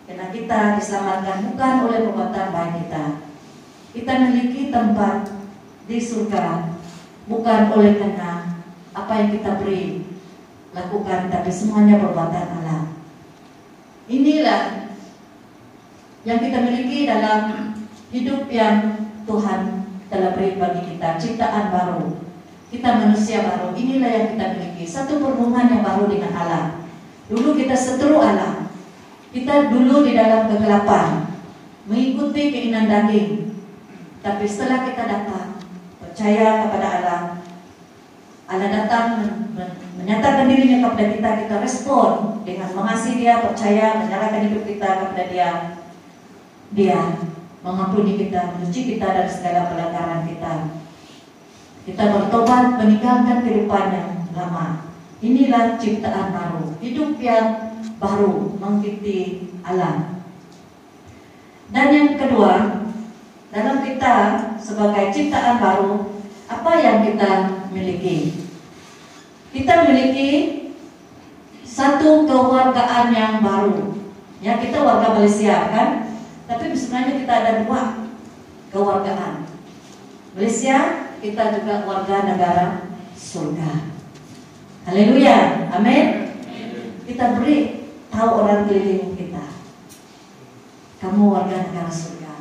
karena 0.07 0.32
kita 0.32 0.80
diselamatkan 0.80 1.51
bukan 1.51 1.73
oleh 1.86 1.99
perbuatan 2.07 2.47
baik 2.55 2.73
kita. 2.88 3.05
Kita 3.89 4.11
memiliki 4.15 4.71
tempat 4.71 5.27
di 5.89 5.97
surga 5.99 6.71
bukan 7.27 7.61
oleh 7.75 7.99
karena 7.99 8.63
apa 8.95 9.11
yang 9.19 9.30
kita 9.36 9.59
beri 9.59 10.07
lakukan, 10.71 11.30
tapi 11.30 11.49
semuanya 11.51 11.99
perbuatan 11.99 12.47
Allah. 12.61 12.82
Inilah 14.09 14.93
yang 16.25 16.39
kita 16.41 16.57
miliki 16.65 17.09
dalam 17.09 17.73
hidup 18.09 18.49
yang 18.49 19.05
Tuhan 19.25 19.61
telah 20.09 20.34
beri 20.34 20.57
bagi 20.57 20.82
kita, 20.93 21.17
ciptaan 21.21 21.69
baru. 21.69 22.28
Kita 22.70 23.01
manusia 23.01 23.41
baru, 23.41 23.74
inilah 23.74 24.09
yang 24.13 24.28
kita 24.38 24.45
miliki. 24.53 24.86
Satu 24.86 25.17
perhubungan 25.17 25.74
yang 25.74 25.82
baru 25.82 26.05
dengan 26.05 26.32
Allah. 26.38 26.65
Dulu 27.26 27.57
kita 27.57 27.74
seteru 27.74 28.22
Allah. 28.22 28.70
Kita 29.34 29.74
dulu 29.74 30.05
di 30.05 30.13
dalam 30.13 30.49
kegelapan, 30.49 31.34
mengikuti 31.89 32.53
keinginan 32.53 32.89
daging. 32.89 33.57
Tapi 34.22 34.45
setelah 34.45 34.86
kita 34.86 35.03
datang, 35.05 35.57
percaya 36.01 36.65
kepada 36.65 36.88
Allah, 37.01 37.22
Allah 38.49 38.70
datang 38.74 39.05
menyatakan 39.97 40.49
dirinya 40.49 40.89
kepada 40.89 41.05
kita, 41.13 41.30
kita 41.45 41.55
respon 41.61 42.41
dengan 42.45 42.74
mengasihi 42.74 43.22
dia, 43.22 43.45
percaya, 43.45 44.01
menyerahkan 44.01 44.49
hidup 44.49 44.63
kita 44.65 44.89
kepada 45.05 45.24
dia. 45.30 45.49
Dia 46.74 47.01
mengampuni 47.61 48.17
kita, 48.17 48.57
mencuci 48.57 48.97
kita 48.97 49.05
dari 49.09 49.30
segala 49.30 49.70
pelanggaran 49.70 50.26
kita. 50.26 50.78
Kita 51.88 52.03
bertobat 52.11 52.80
meninggalkan 52.80 53.43
kehidupan 53.43 53.86
yang 53.93 54.09
lama. 54.36 54.89
Inilah 55.19 55.75
ciptaan 55.75 56.32
baru, 56.32 56.80
hidup 56.80 57.19
yang 57.19 57.75
baru 57.99 58.55
mengikuti 58.55 59.51
alam. 59.67 60.23
Dan 61.69 61.88
yang 61.91 62.09
kedua, 62.15 62.88
dalam 63.51 63.77
kita 63.84 64.15
sebagai 64.57 65.11
ciptaan 65.11 65.59
baru, 65.59 66.21
apa 66.49 66.71
yang 66.80 67.03
kita 67.03 67.32
miliki? 67.69 68.47
Kita 69.51 69.86
miliki 69.86 70.32
satu 71.67 72.25
kewargaan 72.25 73.11
yang 73.13 73.41
baru. 73.43 73.97
Ya, 74.39 74.55
kita 74.57 74.82
warga 74.82 75.19
Malaysia 75.19 75.67
kan? 75.67 75.89
Tapi 76.47 76.71
sebenarnya 76.73 77.21
kita 77.21 77.34
ada 77.34 77.51
dua 77.65 77.82
kewargaan. 78.71 79.45
Malaysia 80.34 81.09
kita 81.20 81.43
juga 81.59 81.84
warga 81.84 82.17
negara 82.24 82.67
surga. 83.13 83.91
Haleluya, 84.88 85.67
amin. 85.76 86.32
Kita 87.03 87.36
beri 87.38 87.88
tahu 88.07 88.30
orang 88.43 88.65
keliling 88.65 89.13
kita. 89.20 89.45
Kamu 91.03 91.24
warga 91.28 91.67
negara 91.67 91.91
surga. 91.91 92.34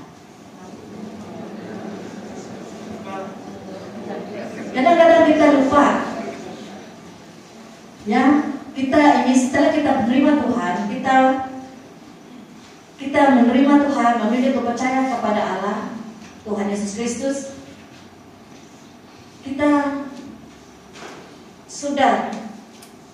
Kadang-kadang 4.73 5.25
kita 5.27 5.47
lupa. 5.59 5.87
Ya, 8.09 8.25
kita 8.73 9.27
ini 9.27 9.35
setelah 9.37 9.71
kita 9.75 9.91
menerima 10.07 10.33
Tuhan, 10.49 10.75
kita 10.89 11.15
kita 12.99 13.21
menerima 13.37 13.75
Tuhan, 13.85 14.13
memilih 14.27 14.65
percaya 14.65 15.13
kepada 15.13 15.43
Allah, 15.45 15.79
Tuhan 16.43 16.67
Yesus 16.73 16.97
Kristus, 16.97 17.58
kita 19.47 20.03
sudah 21.69 22.33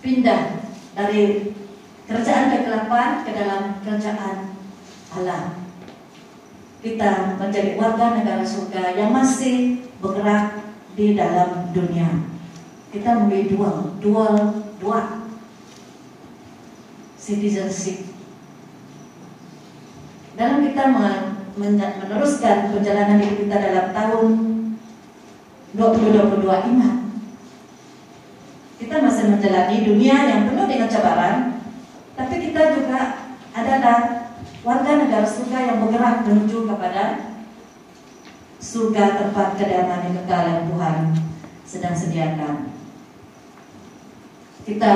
pindah 0.01 0.64
dari 0.97 1.53
kerajaan 2.05 2.53
kegelapan 2.53 3.09
ke 3.25 3.31
dalam 3.33 3.62
kerajaan 3.85 4.37
Allah. 5.12 5.59
Kita 6.85 7.41
menjadi 7.41 7.81
warga 7.81 8.12
negara 8.20 8.45
surga 8.45 8.93
yang 8.93 9.11
masih 9.11 9.89
bergerak 10.05 10.61
di 10.93 11.16
dalam 11.16 11.72
dunia. 11.72 12.29
Kita 12.93 13.25
memiliki 13.25 13.57
dual, 13.57 13.97
dual, 13.99 14.35
dua 14.79 15.25
citizenship. 17.16 18.05
Dalam 20.37 20.61
kita 20.61 20.93
meneruskan 21.57 22.75
perjalanan 22.75 23.22
hidup 23.22 23.49
kita 23.49 23.57
dalam 23.57 23.87
tahun 23.97 24.54
2022 25.75 26.70
ingat. 26.70 26.95
Kita 28.79 28.95
masih 29.03 29.35
menjalani 29.35 29.77
dunia 29.83 30.16
yang 30.31 30.41
penuh 30.51 30.66
dengan 30.70 30.89
cabaran 30.91 31.37
tapi 32.14 32.35
kita 32.39 32.79
juga 32.79 33.27
adalah 33.51 34.31
warga 34.62 34.93
negara 35.03 35.27
surga 35.27 35.59
yang 35.66 35.77
bergerak 35.83 36.22
menuju 36.27 36.59
kepada 36.70 37.05
surga 38.62 39.05
tempat 39.18 39.59
kediaman 39.59 40.05
yang 40.09 40.14
kekal 40.22 40.43
yang 40.47 40.62
Tuhan 40.70 40.97
sedang 41.66 41.95
sediakan. 41.95 42.70
Kita 44.64 44.95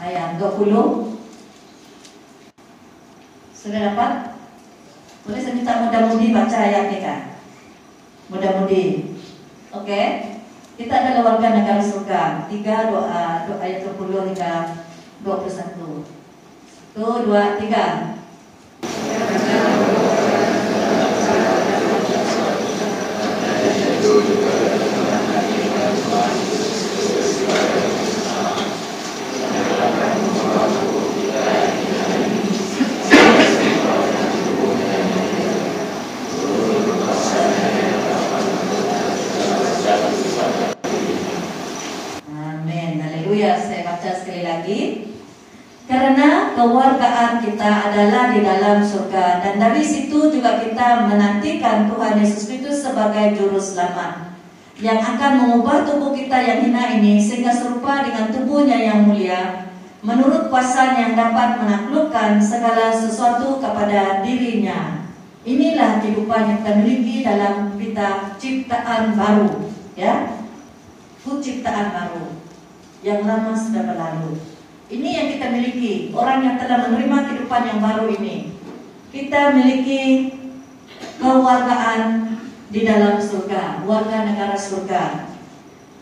ayat 0.00 0.40
20 0.40 0.72
Sudah 3.52 3.80
dapat? 3.92 4.12
Boleh 5.28 5.40
saya 5.40 5.54
minta 5.54 5.84
mudah-mudi 5.84 6.32
baca 6.32 6.56
ayatnya 6.56 6.98
kan? 7.04 7.20
Mudah-mudi 8.32 8.84
Oke 9.70 9.84
okay? 9.84 10.06
Kita 10.80 10.96
adalah 10.96 11.36
warga 11.36 11.48
negara 11.52 11.84
surga 11.84 12.48
3 12.48 12.88
doa, 12.88 13.24
doa 13.44 13.60
ayat 13.60 13.84
20 13.84 14.28
hingga 14.32 14.52
21 15.22 16.20
Tuh, 16.90 17.16
dua, 17.22 17.54
tiga 17.60 18.18
kewargaan 46.60 47.40
kita 47.40 47.88
adalah 47.88 48.36
di 48.36 48.44
dalam 48.44 48.84
surga 48.84 49.40
dan 49.40 49.56
dari 49.56 49.80
situ 49.80 50.28
juga 50.28 50.60
kita 50.60 51.08
menantikan 51.08 51.88
Tuhan 51.88 52.20
Yesus 52.20 52.52
Kristus 52.52 52.84
sebagai 52.84 53.32
juru 53.40 53.56
selamat 53.56 54.36
yang 54.76 55.00
akan 55.00 55.32
mengubah 55.40 55.88
tubuh 55.88 56.12
kita 56.12 56.36
yang 56.36 56.68
hina 56.68 57.00
ini 57.00 57.16
sehingga 57.16 57.48
serupa 57.56 58.04
dengan 58.04 58.28
tubuhnya 58.28 58.76
yang 58.76 59.08
mulia 59.08 59.72
menurut 60.04 60.52
kuasa 60.52 61.00
yang 61.00 61.16
dapat 61.16 61.64
menaklukkan 61.64 62.40
segala 62.40 62.92
sesuatu 62.92 63.60
kepada 63.60 64.24
dirinya. 64.24 65.08
Inilah 65.40 66.04
kehidupan 66.04 66.52
yang 66.52 66.60
kita 66.60 67.24
dalam 67.24 67.72
kita 67.80 68.36
ciptaan 68.36 69.16
baru, 69.16 69.72
ya. 69.96 70.36
Ciptaan 71.24 71.88
baru 71.94 72.28
yang 73.00 73.24
lama 73.24 73.56
sudah 73.56 73.88
berlalu. 73.88 74.49
Ini 74.90 75.08
yang 75.14 75.28
kita 75.38 75.46
miliki, 75.54 76.10
orang 76.10 76.42
yang 76.42 76.56
telah 76.58 76.90
menerima 76.90 77.30
kehidupan 77.30 77.62
yang 77.62 77.78
baru 77.78 78.10
ini. 78.10 78.50
Kita 79.14 79.54
miliki 79.54 80.34
kewargaan 81.22 82.34
di 82.74 82.80
dalam 82.82 83.22
surga, 83.22 83.86
warga 83.86 84.26
negara 84.26 84.58
surga. 84.58 85.30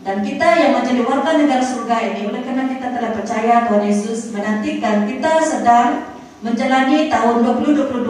Dan 0.01 0.25
kita 0.25 0.47
yang 0.57 0.81
menjadi 0.81 1.05
warga 1.05 1.37
negara 1.37 1.61
surga 1.61 1.95
ini, 2.01 2.33
oleh 2.33 2.41
karena 2.41 2.65
kita 2.65 2.87
telah 2.89 3.11
percaya 3.13 3.69
Tuhan 3.69 3.85
Yesus 3.85 4.33
menantikan 4.33 5.05
kita 5.05 5.37
sedang 5.45 6.09
menjalani 6.41 7.13
tahun 7.13 7.45
2022 7.45 8.09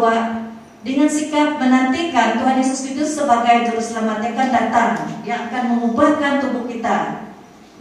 dengan 0.88 1.09
sikap 1.11 1.59
menantikan 1.59 2.39
Tuhan 2.39 2.55
Yesus 2.55 2.88
Kristus 2.88 3.19
sebagai 3.19 3.67
juru 3.67 3.84
selamat 3.84 4.23
yang 4.23 4.34
akan 4.38 4.49
datang 4.53 4.91
yang 5.27 5.39
akan 5.51 5.63
mengubahkan 5.75 6.39
tubuh 6.39 6.63
kita 6.71 7.27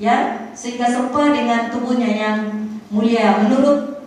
ya 0.02 0.50
sehingga 0.50 0.90
serupa 0.90 1.30
dengan 1.30 1.70
tubuhnya 1.70 2.10
yang 2.10 2.36
mulia 2.88 3.44
menurut 3.44 4.00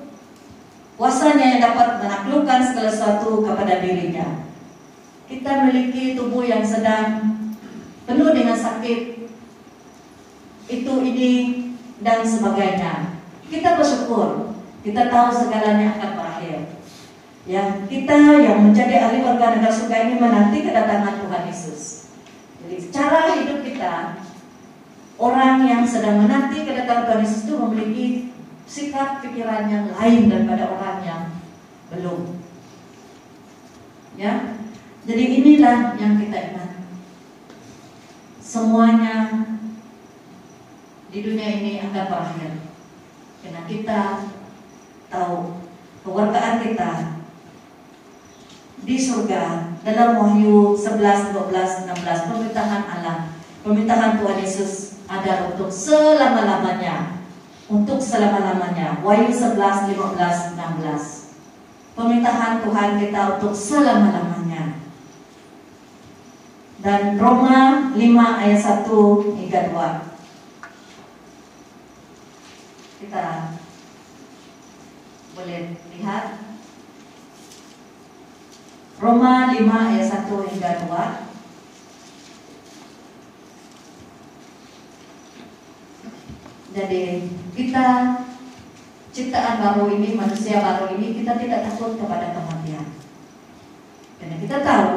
kuasanya 0.97 1.57
yang 1.57 1.61
dapat 1.61 2.01
menaklukkan 2.01 2.59
segala 2.61 2.89
sesuatu 2.93 3.41
kepada 3.45 3.81
dirinya. 3.81 4.45
Kita 5.25 5.65
memiliki 5.65 6.13
tubuh 6.13 6.43
yang 6.43 6.61
sedang 6.61 7.37
penuh 8.05 8.29
dengan 8.33 8.57
sakit. 8.57 9.23
itu 10.71 10.93
ini 11.03 11.31
dan 11.99 12.23
sebagainya. 12.23 13.19
Kita 13.51 13.75
bersyukur, 13.75 14.55
kita 14.87 15.11
tahu 15.11 15.27
segalanya 15.35 15.99
akan 15.99 16.11
berakhir. 16.15 16.59
Ya, 17.43 17.83
kita 17.91 18.39
yang 18.39 18.63
menjadi 18.63 19.03
ahli 19.03 19.19
warga 19.19 19.59
negara 19.59 19.73
surga 19.73 20.07
ini 20.07 20.15
menanti 20.15 20.63
kedatangan 20.63 21.27
Tuhan 21.27 21.43
Yesus. 21.51 22.07
Jadi 22.63 22.87
cara 22.87 23.35
hidup 23.35 23.59
kita, 23.67 24.15
orang 25.19 25.67
yang 25.67 25.83
sedang 25.83 26.23
menanti 26.23 26.63
kedatangan 26.63 27.11
Tuhan 27.11 27.21
Yesus 27.27 27.41
itu 27.43 27.55
memiliki 27.59 28.30
sikap 28.71 29.19
pikiran 29.19 29.67
yang 29.67 29.91
lain 29.91 30.31
daripada 30.31 30.71
orang 30.71 30.97
yang 31.03 31.23
belum. 31.91 32.39
Ya, 34.15 34.55
jadi 35.03 35.23
inilah 35.43 35.99
yang 35.99 36.15
kita 36.15 36.55
ingat. 36.55 36.71
Semuanya 38.39 39.43
di 41.11 41.19
dunia 41.19 41.49
ini 41.59 41.83
akan 41.83 42.03
berakhir. 42.07 42.51
Karena 43.43 43.61
kita 43.67 44.01
tahu 45.11 45.59
kewargaan 46.07 46.63
kita 46.63 47.19
di 48.87 48.95
surga 48.95 49.75
dalam 49.83 50.15
Wahyu 50.15 50.79
11, 50.79 51.35
12, 51.35 51.91
16 51.91 52.29
pemerintahan 52.31 52.83
Allah, 52.87 53.35
pemerintahan 53.67 54.15
Tuhan 54.23 54.37
Yesus 54.39 55.03
ada 55.11 55.51
untuk 55.51 55.67
selama-lamanya. 55.67 57.20
Untuk 57.71 58.03
selama-lamanya. 58.03 58.99
Wahyu 58.99 59.31
11, 59.31 59.95
15, 59.95 60.59
16. 60.59 61.95
Pemerintahan 61.95 62.59
Tuhan 62.67 62.99
kita 62.99 63.39
untuk 63.39 63.55
selama-lamanya. 63.55 64.75
Dan 66.83 67.15
Roma 67.15 67.95
5 67.95 68.41
ayat 68.43 68.59
1 68.59 69.39
hingga 69.39 69.71
2. 69.71 70.11
Kita 72.99 73.55
boleh 75.31 75.79
lihat 75.95 76.23
Roma 78.99 79.55
5 79.55 79.63
ayat 79.63 80.07
1 80.27 80.49
hingga 80.51 80.71
2 80.91 81.30
Jadi 86.71 87.27
kita 87.51 87.87
ciptaan 89.11 89.59
baru 89.59 89.91
ini, 89.91 90.15
manusia 90.15 90.63
baru 90.63 90.95
ini 90.95 91.19
kita 91.19 91.35
tidak 91.35 91.67
takut 91.67 91.99
kepada 91.99 92.31
kematian. 92.31 92.95
Karena 94.15 94.35
kita 94.39 94.57
tahu 94.63 94.91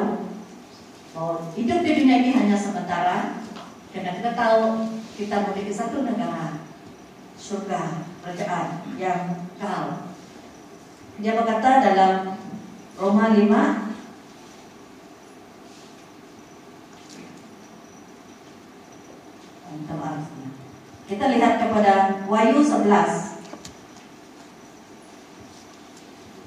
bahwa 1.11 1.35
hidup 1.55 1.79
di 1.83 1.91
dunia 1.99 2.17
ini 2.23 2.31
hanya 2.31 2.55
sementara. 2.55 3.43
Karena 3.91 4.11
kita 4.15 4.31
tahu 4.35 4.87
kita 5.15 5.35
memiliki 5.47 5.71
satu 5.71 6.03
negara, 6.03 6.63
surga, 7.39 8.07
kerajaan 8.23 8.67
yang 8.99 9.47
kekal. 9.55 10.11
Dia 11.19 11.31
berkata 11.39 11.79
dalam 11.79 12.35
Roma 12.99 13.31
5 13.31 13.84
Kita 21.15 21.31
lihat 21.31 21.63
kepada 21.63 22.27
Wahyu 22.27 22.59
11. 22.59 22.91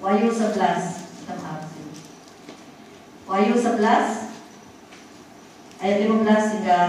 Wahyu 0.04 0.28
11. 0.28 1.24
Wahyu 3.24 3.56
11 3.56 3.80
ayat 5.80 5.96
15 6.04 6.52
hingga 6.52 6.80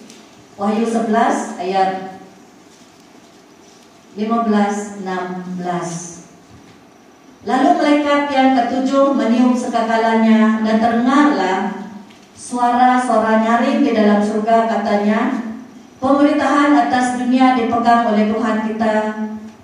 Wahyu 0.56 0.88
11 0.88 1.60
ayat 1.60 2.16
15 4.16 5.04
16 5.04 6.09
Lalu 7.40 7.68
malaikat 7.72 8.28
yang 8.28 8.52
ketujuh 8.52 9.16
meniup 9.16 9.56
sekakalannya 9.56 10.60
dan 10.60 10.76
terdengarlah 10.76 11.60
suara-suara 12.36 13.40
nyaring 13.40 13.80
di 13.80 13.96
dalam 13.96 14.20
surga 14.20 14.68
katanya, 14.68 15.40
pemerintahan 15.96 16.76
atas 16.76 17.16
dunia 17.16 17.56
dipegang 17.56 18.12
oleh 18.12 18.28
Tuhan 18.28 18.56
kita 18.68 18.96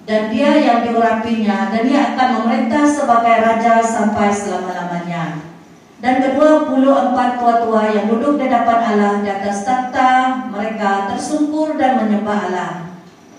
dan 0.08 0.22
dia 0.32 0.52
yang 0.56 0.88
diurapinya 0.88 1.68
dan 1.68 1.82
dia 1.84 2.16
akan 2.16 2.28
memerintah 2.40 2.88
sebagai 2.88 3.44
raja 3.44 3.84
sampai 3.84 4.32
selama-lamanya. 4.32 5.44
Dan 6.00 6.24
kedua 6.24 6.64
puluh 6.64 6.96
empat 6.96 7.40
tua-tua 7.40 7.92
yang 7.92 8.08
duduk 8.08 8.40
di 8.40 8.48
depan 8.48 8.80
Allah 8.84 9.20
di 9.20 9.28
atas 9.28 9.68
takhta 9.68 10.48
mereka 10.48 11.12
tersungkur 11.12 11.76
dan 11.76 12.00
menyembah 12.00 12.38
Allah 12.48 12.72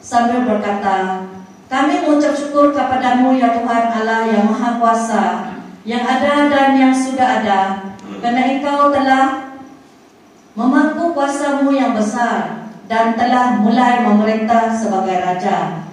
sambil 0.02 0.46
berkata, 0.46 1.26
kami 1.68 2.00
mengucap 2.00 2.32
syukur 2.32 2.72
kepadamu 2.72 3.36
ya 3.36 3.60
Tuhan 3.60 3.92
Allah 3.92 4.24
yang 4.32 4.48
Maha 4.48 4.80
Kuasa, 4.80 5.24
yang 5.84 6.00
ada 6.00 6.48
dan 6.48 6.80
yang 6.80 6.96
sudah 6.96 7.44
ada, 7.44 7.62
karena 8.24 8.56
Engkau 8.56 8.88
telah 8.96 9.52
memangku 10.56 11.12
kuasamu 11.12 11.76
yang 11.76 11.92
besar 11.92 12.72
dan 12.88 13.20
telah 13.20 13.60
mulai 13.60 14.00
memerintah 14.00 14.72
sebagai 14.72 15.20
Raja. 15.20 15.84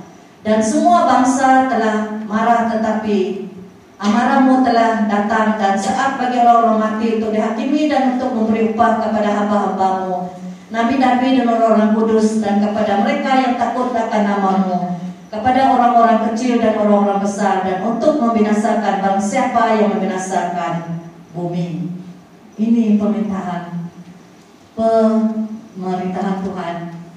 Dan 0.47 0.63
semua 0.63 1.11
bangsa 1.11 1.67
telah 1.67 2.23
marah 2.23 2.71
tetapi 2.71 3.51
amarahmu 3.99 4.63
telah 4.63 5.11
datang 5.11 5.59
dan 5.59 5.75
saat 5.75 6.23
bagi 6.23 6.39
orang-orang 6.39 6.79
mati 6.79 7.19
untuk 7.19 7.35
dihakimi 7.35 7.91
dan 7.91 8.15
untuk 8.15 8.31
memberi 8.31 8.71
upah 8.71 9.03
kepada 9.03 9.43
hamba-hambamu, 9.43 10.39
Nabi-Nabi 10.71 11.43
dan 11.43 11.51
orang-orang 11.51 11.99
kudus 11.99 12.39
dan 12.39 12.63
kepada 12.63 13.03
mereka 13.03 13.31
yang 13.43 13.55
takut 13.59 13.91
akan 13.91 14.23
namamu 14.23 14.95
kepada 15.35 15.75
orang-orang 15.75 16.31
kecil 16.31 16.63
dan 16.63 16.79
orang-orang 16.79 17.19
besar 17.19 17.67
dan 17.67 17.83
untuk 17.83 18.23
membinasakan 18.23 19.03
bang 19.03 19.19
siapa 19.19 19.83
yang 19.83 19.99
membinasakan 19.99 21.03
bumi. 21.35 21.91
Ini 22.55 22.95
pemerintahan 23.03 23.91
pemerintahan 24.79 26.39
Tuhan 26.47 26.77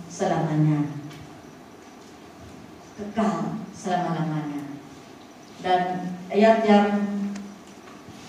selamanya. 0.10 0.90
Kekal 2.98 3.62
selama-lamanya. 3.78 4.82
Dan 5.62 5.82
ayat 6.34 6.66
yang 6.66 6.86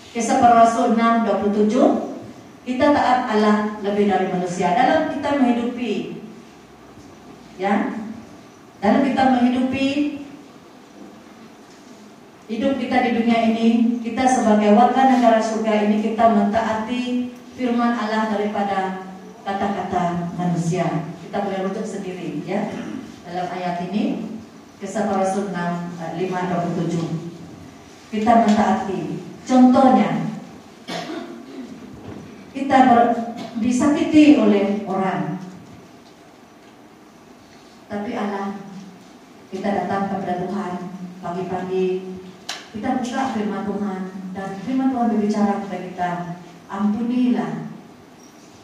Kisah 0.09 0.41
para 0.41 0.65
Rasul 0.65 0.97
6 0.97 1.29
27 1.45 1.69
kita 2.65 2.85
taat 2.93 3.29
Allah 3.29 3.77
lebih 3.85 4.09
dari 4.09 4.25
manusia 4.33 4.73
dalam 4.73 5.13
kita 5.13 5.37
menghidupi 5.37 6.17
ya 7.61 7.98
dalam 8.79 9.01
kita 9.03 9.23
menghidupi 9.35 9.87
hidup 12.49 12.73
kita 12.79 12.97
di 13.05 13.09
dunia 13.19 13.39
ini, 13.51 13.67
kita 14.01 14.23
sebagai 14.25 14.73
warga 14.73 15.11
negara 15.11 15.39
surga 15.43 15.85
ini 15.87 16.01
kita 16.01 16.25
mentaati 16.31 17.35
firman 17.59 17.93
Allah 17.93 18.31
daripada 18.31 19.05
kata-kata 19.43 20.33
manusia. 20.39 21.11
Kita 21.27 21.45
boleh 21.45 21.69
rujuk 21.69 21.85
sendiri 21.85 22.41
ya 22.47 22.73
dalam 23.27 23.45
ayat 23.53 23.85
ini 23.91 24.29
Kisah 24.79 25.11
para 25.11 25.27
Rasul 25.27 25.51
6 25.51 25.59
5 25.99 26.23
27. 26.23 28.15
Kita 28.15 28.47
mentaati. 28.47 29.19
Contohnya 29.43 30.39
kita 32.55 32.77
ber, 32.87 33.03
disakiti 33.59 34.39
oleh 34.39 34.87
orang. 34.87 35.35
Tapi 37.91 38.11
Allah 38.15 38.68
kita 39.49 39.69
datang 39.73 40.13
kepada 40.13 40.45
Tuhan 40.45 40.73
pagi-pagi, 41.25 41.85
kita 42.69 43.01
buka 43.01 43.21
firman 43.33 43.65
Tuhan 43.65 44.01
dan 44.37 44.47
firman 44.61 44.93
Tuhan 44.93 45.09
berbicara 45.09 45.53
kepada 45.65 45.79
kita, 45.89 46.09
ampunilah, 46.69 47.53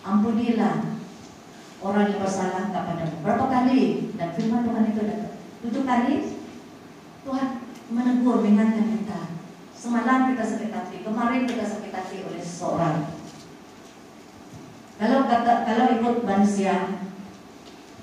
ampunilah 0.05 0.75
orang 1.81 2.05
yang 2.13 2.21
bersalah 2.21 2.69
kepada 2.69 3.03
Berapa 3.25 3.45
kali 3.49 4.13
dan 4.13 4.29
firman 4.37 4.61
Tuhan 4.61 4.83
itu 4.93 5.01
datang? 5.09 5.33
Tujuh 5.65 5.83
kali 5.89 6.15
Tuhan 7.25 7.49
menegur, 7.89 8.45
mengingatkan 8.45 8.85
kita. 9.01 9.19
Semalam 9.73 10.33
kita 10.33 10.45
sakit 10.45 10.69
hati, 10.69 10.97
kemarin 11.01 11.49
kita 11.49 11.65
sakit 11.65 11.89
hati 11.89 12.17
oleh 12.29 12.41
seseorang. 12.41 13.09
Kalau 15.01 15.25
kata 15.25 15.53
kalau 15.65 15.85
ikut 15.97 16.15
manusia, 16.21 17.01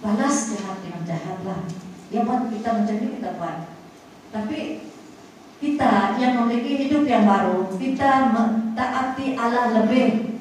balas 0.03 0.37
jahat 0.51 0.79
dengan 0.83 1.03
jahatlah 1.07 1.63
dia 2.13 2.29
buat 2.29 2.53
kita 2.53 2.85
menjadi 2.85 3.07
kita 3.17 3.31
buat. 3.41 3.73
Tapi 4.37 4.85
kita 5.65 6.21
yang 6.21 6.45
memiliki 6.45 6.85
hidup 6.85 7.09
yang 7.09 7.25
baru, 7.25 7.73
kita 7.81 8.29
mentaati 8.37 9.33
Allah 9.33 9.81
lebih 9.81 10.37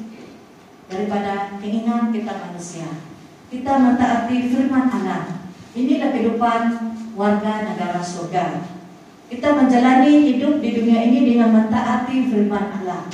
daripada 0.91 1.55
keinginan 1.63 2.11
kita 2.11 2.43
manusia. 2.43 2.91
Kita 3.47 3.71
mentaati 3.79 4.51
firman 4.51 4.91
Allah. 4.91 5.47
Inilah 5.71 6.11
kehidupan 6.11 6.61
warga 7.15 7.71
negara 7.71 8.03
surga. 8.03 8.67
kita 9.31 9.47
menjalani 9.55 10.27
hidup 10.27 10.59
di 10.59 10.75
dunia 10.75 11.07
ini 11.07 11.23
dengan 11.23 11.55
mentaati 11.55 12.27
firman 12.27 12.67
Allah. 12.83 13.07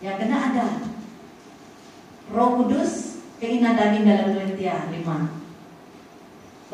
Ya, 0.00 0.16
kena 0.16 0.48
ada 0.48 0.80
Roh 2.32 2.56
Kudus, 2.56 3.20
keinginan 3.36 3.76
daging 3.76 4.08
dalam 4.08 4.32
Galatia 4.32 4.88
5. 4.88 5.43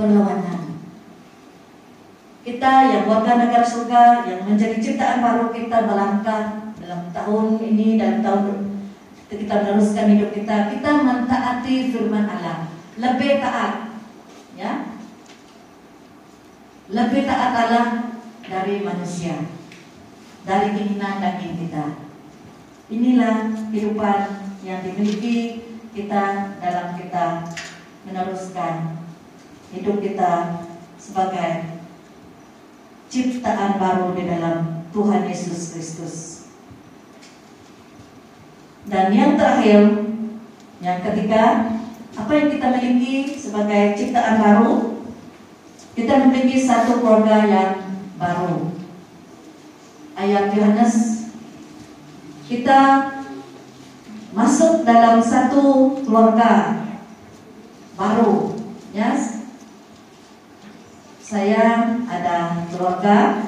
Perlawanan. 0.01 0.81
Kita 2.41 2.73
yang 2.89 3.05
warga 3.05 3.37
negara 3.37 3.61
surga 3.61 4.25
yang 4.25 4.49
menjadi 4.49 4.81
ciptaan 4.81 5.21
baru 5.21 5.53
kita 5.53 5.77
melangkah 5.85 6.73
dalam 6.81 7.13
tahun 7.13 7.61
ini 7.61 8.01
dan 8.01 8.25
tahun 8.25 8.81
kita 9.29 9.61
meneruskan 9.61 10.09
hidup 10.17 10.33
kita, 10.33 10.73
kita 10.73 11.05
mentaati 11.05 11.93
firman 11.93 12.25
Allah. 12.25 12.73
Lebih 12.97 13.45
taat. 13.45 13.93
Ya, 14.57 14.89
lebih 16.89 17.29
taat 17.29 17.53
Allah 17.53 18.17
dari 18.41 18.81
manusia, 18.81 19.37
dari 20.49 20.81
keinginan 20.81 21.21
daging 21.21 21.61
kita. 21.61 22.09
Inilah 22.89 23.53
kehidupan 23.69 24.21
yang 24.65 24.81
dimiliki 24.81 25.61
kita 25.93 26.57
dalam 26.57 26.97
kita 26.97 27.53
meneruskan 28.09 29.00
hidup 29.71 30.03
kita 30.03 30.63
sebagai 30.99 31.81
ciptaan 33.11 33.79
baru 33.79 34.15
di 34.15 34.27
dalam 34.27 34.87
Tuhan 34.91 35.27
Yesus 35.27 35.75
Kristus. 35.75 36.17
Dan 38.87 39.15
yang 39.15 39.39
terakhir, 39.39 40.07
yang 40.83 40.99
ketiga, 41.05 41.75
apa 42.17 42.33
yang 42.35 42.49
kita 42.51 42.67
miliki 42.75 43.39
sebagai 43.39 43.95
ciptaan 43.95 44.43
baru 44.43 45.01
kita 45.95 46.27
memiliki 46.27 46.63
satu 46.63 47.03
keluarga 47.03 47.45
yang 47.45 47.73
baru. 48.15 48.71
Ayat 50.15 50.55
Yohanes, 50.55 51.27
kita 52.47 52.81
masuk 54.31 54.87
dalam 54.87 55.19
satu 55.19 55.99
keluarga 56.07 56.83
baru. 57.99 58.55
Yes? 58.95 59.40
Saya 61.31 61.95
ada 62.11 62.67
keluarga, 62.75 63.39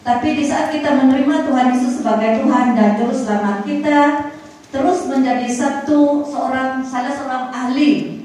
tapi 0.00 0.32
di 0.32 0.48
saat 0.48 0.72
kita 0.72 0.96
menerima 0.96 1.44
Tuhan 1.44 1.76
Yesus 1.76 2.00
sebagai 2.00 2.40
Tuhan 2.40 2.72
dan 2.72 2.96
Juru 2.96 3.12
Selamat 3.12 3.68
kita, 3.68 4.32
terus 4.72 5.04
menjadi 5.04 5.44
satu 5.44 6.24
seorang 6.24 6.80
salah 6.80 7.12
seorang 7.12 7.52
ahli 7.52 8.24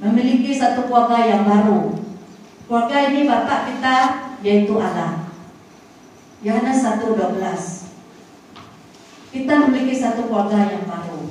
memiliki 0.00 0.56
satu 0.56 0.88
keluarga 0.88 1.20
yang 1.20 1.44
baru 1.44 1.96
Keluarga 2.66 2.96
ini 3.12 3.30
Bapak 3.30 3.70
kita 3.70 3.96
yaitu 4.42 4.74
Allah. 4.74 5.28
Yohanes 6.42 6.82
1:12. 6.82 7.92
Kita 9.30 9.52
memiliki 9.68 9.94
satu 9.94 10.26
keluarga 10.26 10.66
yang 10.66 10.88
baru. 10.88 11.30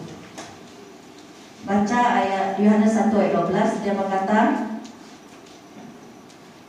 Baca 1.68 2.02
ayat 2.22 2.56
Yohanes 2.56 2.94
1 2.94 3.12
ayat 3.20 3.34
12 3.50 3.82
dia 3.84 3.94
berkata, 4.00 4.40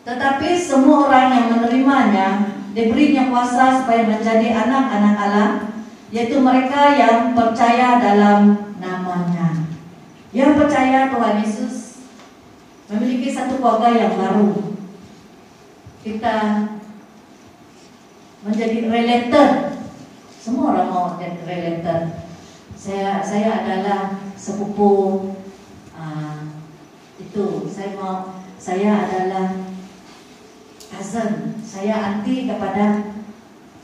tetapi 0.06 0.54
semua 0.54 1.10
orang 1.10 1.28
yang 1.34 1.46
menerimanya 1.58 2.28
diberinya 2.70 3.26
kuasa 3.26 3.82
supaya 3.82 4.06
menjadi 4.06 4.54
anak-anak 4.54 5.14
Allah, 5.18 5.50
yaitu 6.14 6.38
mereka 6.38 6.94
yang 6.94 7.34
percaya 7.34 7.98
dalam 7.98 8.70
namanya. 8.78 9.66
Yang 10.30 10.62
percaya 10.62 11.10
Tuhan 11.10 11.42
Yesus 11.42 12.06
memiliki 12.86 13.34
satu 13.34 13.58
keluarga 13.58 13.90
yang 13.90 14.14
baru. 14.14 14.78
Kita 16.06 16.70
menjadi 18.46 18.86
related. 18.86 19.74
Semua 20.38 20.70
orang 20.70 20.88
mau 20.94 21.06
jadi 21.18 21.42
related. 21.42 22.14
Saya 22.78 23.18
saya 23.26 23.66
adalah 23.66 24.22
sepupu 24.38 25.34
uh, 25.98 26.46
itu. 27.18 27.66
Saya 27.66 27.98
mau 27.98 28.38
saya 28.54 29.02
adalah 29.02 29.65
cousin. 30.96 31.60
Saya 31.60 31.94
anti 32.00 32.48
kepada 32.48 33.04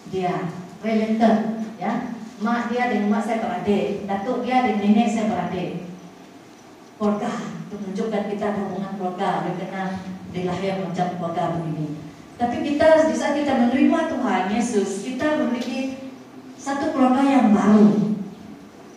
dia. 0.08 0.48
Related, 0.82 1.62
ya. 1.78 2.10
Mak 2.42 2.74
dia 2.74 2.90
dengan 2.90 3.14
mak 3.14 3.22
saya 3.22 3.38
beradik, 3.38 4.02
datuk 4.02 4.42
dia 4.42 4.66
dengan 4.66 4.82
nenek 4.82 5.14
saya 5.14 5.30
beradik. 5.30 5.86
Keluarga 6.98 7.30
menunjukkan 7.70 8.22
kita 8.34 8.46
hubungan 8.58 8.92
keluarga, 8.98 9.46
dia 9.46 9.54
kena 9.62 9.84
dilahir 10.34 10.82
macam 10.82 11.06
keluarga 11.14 11.54
begini. 11.54 12.02
Tapi 12.34 12.56
kita 12.66 13.06
di 13.06 13.14
saat 13.14 13.38
kita 13.38 13.54
menerima 13.54 13.98
Tuhan 14.10 14.42
Yesus, 14.58 15.06
kita 15.06 15.38
memiliki 15.38 16.10
satu 16.58 16.90
keluarga 16.90 17.22
yang 17.22 17.54
baru. 17.54 18.18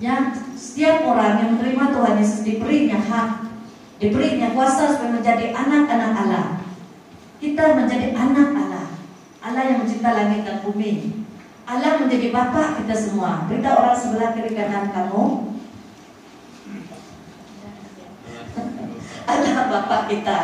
Ya, 0.02 0.34
setiap 0.58 1.06
orang 1.06 1.46
yang 1.46 1.50
menerima 1.56 1.86
Tuhan 1.94 2.16
Yesus 2.18 2.42
diberinya 2.42 2.98
hak, 2.98 3.46
diberinya 4.02 4.58
kuasa 4.58 4.98
supaya 4.98 5.22
menjadi 5.22 5.54
anak-anak 5.54 6.12
Allah. 6.18 6.46
Kita 7.40 7.64
menjadi 7.76 8.16
anak 8.16 8.50
Allah. 8.56 8.88
Allah 9.46 9.64
yang 9.68 9.84
mencipta 9.84 10.16
langit 10.16 10.42
dan 10.48 10.64
bumi. 10.64 11.26
Allah 11.66 11.98
menjadi 11.98 12.30
Bapak 12.30 12.82
kita 12.82 12.94
semua. 12.94 13.50
Beritahu 13.50 13.78
orang 13.82 13.98
sebelah 13.98 14.38
kiri 14.38 14.54
kanan 14.54 14.94
kamu, 14.94 15.24
Allah 19.34 19.66
Bapak 19.74 20.02
kita. 20.06 20.40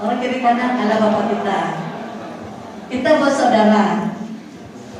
Orang 0.00 0.18
kiri 0.22 0.38
kanan 0.38 0.80
Allah 0.80 0.98
Bapak 1.02 1.24
kita. 1.34 1.60
Kita 2.90 3.10
bersaudara. 3.18 4.14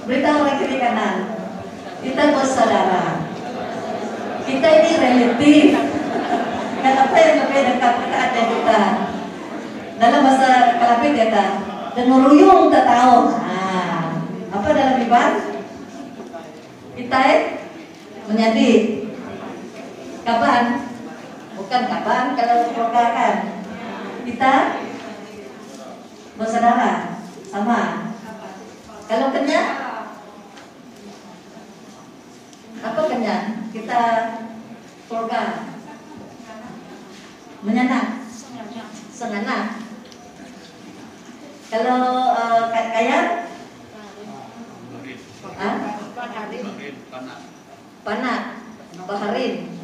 Beritahu 0.07 0.43
orang 0.43 0.59
kiri 0.59 0.77
kanan. 0.83 1.17
Kita 2.03 2.23
bersaudara. 2.35 3.23
Kita 4.45 4.67
ini 4.67 4.91
relatif. 4.99 5.79
Dan 6.81 6.95
apa 6.97 7.17
yang 7.23 7.37
lebih 7.47 7.63
dekat 7.71 7.93
kita 8.03 8.17
ada 8.19 8.41
kita. 8.51 8.81
Dalam 10.01 10.25
bahasa 10.25 10.81
Kalapit 10.81 11.13
kata, 11.13 11.45
denuruyung 11.93 12.73
tak 12.73 12.89
tahu. 12.89 13.37
Nah, 13.37 14.17
apa 14.49 14.69
dalam 14.73 14.97
ibadah? 15.05 15.45
Kita 16.97 17.19
eh, 17.29 17.41
menjadi 18.25 18.71
kapan 20.25 20.91
bukan 21.61 21.83
kapan 21.91 22.25
kalau 22.39 22.57
keluarga 22.73 23.05
kan 23.13 23.35
kita 24.25 24.53
bersaudara 26.39 27.21
sama 27.51 28.11
kalau 29.11 29.29
kenyang 29.35 29.71
apa 32.81 33.01
kenyang 33.11 33.45
kita 33.75 34.01
keluarga 35.11 35.43
menyenang 37.67 38.25
senang 39.13 39.85
kalau 41.71 42.03
uh, 42.35 42.65
kaya 42.73 43.47
ah? 45.61 45.77
panat 48.01 48.43
baharin 49.05 49.81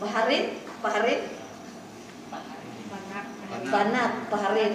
Paharin, 0.00 0.44
Paharin, 0.80 1.20
Panat, 3.68 4.12
Paharin, 4.28 4.72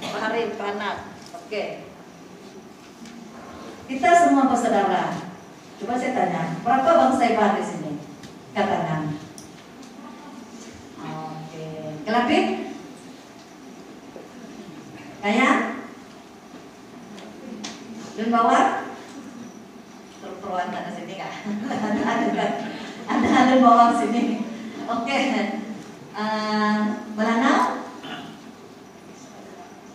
Paharin, 0.00 0.48
Panat. 0.56 0.96
Oke. 1.36 1.62
Kita 3.84 4.10
semua 4.16 4.48
bersaudara. 4.48 5.12
Coba 5.76 6.00
saya 6.00 6.16
tanya, 6.16 6.42
berapa 6.64 6.88
bangsa 6.88 7.24
Iban 7.36 7.58
di 7.60 7.64
sini? 7.64 7.92
Katakan. 8.56 9.02
Oke. 11.04 11.66
Kelapit? 12.08 12.44
Kaya? 15.20 15.50
Dan 18.14 18.28
bawah? 18.32 18.64
Perempuan 20.22 20.72
ada 20.72 20.90
sini 20.94 21.14
kak? 21.20 21.32
ada 22.08 22.28
kan? 22.32 22.52
Ada 23.04 23.28
ada 23.28 23.54
bawah 23.60 23.92
sini. 24.00 24.44
Oke. 24.84 25.08
Okay. 25.08 25.22
Uh, 26.12 26.20
eh, 26.20 26.76
Melanau? 27.16 27.88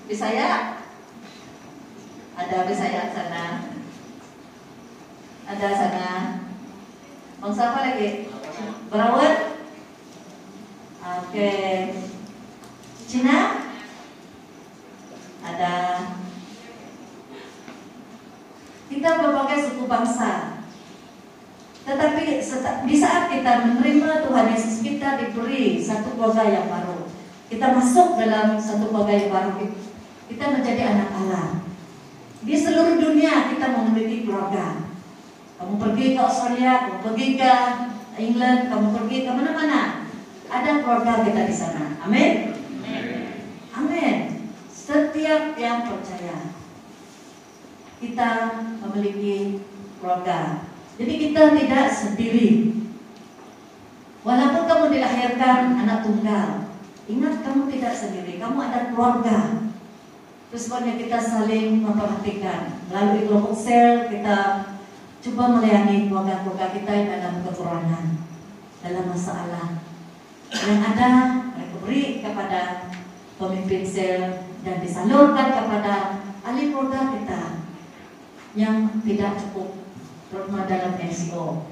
Bisaya? 0.09 0.81
Ada 2.33 2.57
Bisaya 2.65 3.13
sana. 3.13 3.45
Ada 5.45 5.67
sana. 5.77 6.07
Bangsa 7.37 7.61
apa 7.69 7.79
lagi? 7.85 8.09
Berawat? 8.89 9.35
Oke. 10.97 11.29
Okay. 11.29 11.69
Cina? 13.05 13.69
Ada. 15.45 15.75
Kita 18.89 19.09
berbagai 19.21 19.59
suku 19.69 19.85
bangsa. 19.85 20.57
Tetapi 21.85 22.41
di 22.85 22.95
saat 22.97 23.33
kita 23.33 23.65
menerima 23.65 24.25
Tuhan 24.25 24.45
Yesus 24.53 24.81
kita 24.81 24.99
kita 24.99 25.15
diberi 25.15 25.79
satu 25.79 26.11
keluarga 26.19 26.43
yang 26.43 26.67
baru. 26.67 27.07
Kita 27.47 27.71
masuk 27.71 28.19
dalam 28.19 28.59
satu 28.59 28.91
keluarga 28.91 29.08
yang 29.19 29.31
baru. 29.35 29.51
Kita 30.29 30.45
menjadi 30.55 30.81
anak 30.95 31.09
Allah. 31.11 31.45
Di 32.39 32.55
seluruh 32.55 32.95
dunia 32.95 33.51
kita 33.51 33.67
memiliki 33.75 34.23
keluarga. 34.23 34.87
Kamu 35.59 35.75
pergi 35.75 36.15
ke 36.15 36.19
Australia, 36.23 36.87
kamu 36.87 36.99
pergi 37.03 37.27
ke 37.35 37.51
England, 38.15 38.71
kamu 38.71 38.87
pergi 38.95 39.17
ke 39.27 39.31
mana-mana. 39.35 40.07
Ada 40.47 40.79
keluarga 40.79 41.27
kita 41.27 41.41
di 41.43 41.55
sana. 41.55 41.99
Amin. 41.99 42.55
Amin. 43.75 44.15
Setiap 44.71 45.59
yang 45.59 45.83
percaya 45.83 46.55
kita 47.99 48.31
memiliki 48.87 49.59
keluarga. 49.99 50.63
Jadi 50.95 51.13
kita 51.19 51.55
tidak 51.59 51.85
sendiri. 51.91 52.49
Walaupun 54.23 54.63
kamu 54.67 54.85
dilahirkan 54.95 55.79
anak 55.79 56.03
tunggal, 56.03 56.68
ingat 57.09 57.41
kamu 57.41 57.65
tidak 57.73 57.93
sendiri. 57.97 58.37
Kamu 58.37 58.57
ada 58.61 58.93
keluarga. 58.93 59.65
Terus 60.49 60.65
pokoknya 60.69 60.95
kita 61.01 61.17
saling 61.17 61.81
memperhatikan. 61.81 62.85
Melalui 62.89 63.25
kelompok 63.25 63.57
sel 63.57 64.09
kita 64.13 64.37
coba 65.19 65.43
melayani 65.57 66.07
keluarga-keluarga 66.07 66.67
kita 66.71 66.91
yang 66.93 67.07
dalam 67.17 67.35
kekurangan, 67.43 68.05
dalam 68.85 69.05
masalah. 69.09 69.67
Yang 70.49 70.81
ada 70.95 71.09
mereka 71.53 71.75
beri 71.81 72.03
kepada 72.21 72.61
pemimpin 73.37 73.81
sel 73.85 74.21
dan 74.61 74.77
disalurkan 74.81 75.47
kepada 75.53 75.93
ahli 76.45 76.73
keluarga 76.73 77.13
kita 77.13 77.41
yang 78.57 78.89
tidak 79.05 79.37
cukup 79.37 79.77
terutama 80.29 80.65
dalam 80.65 80.97
NCO. 80.97 81.69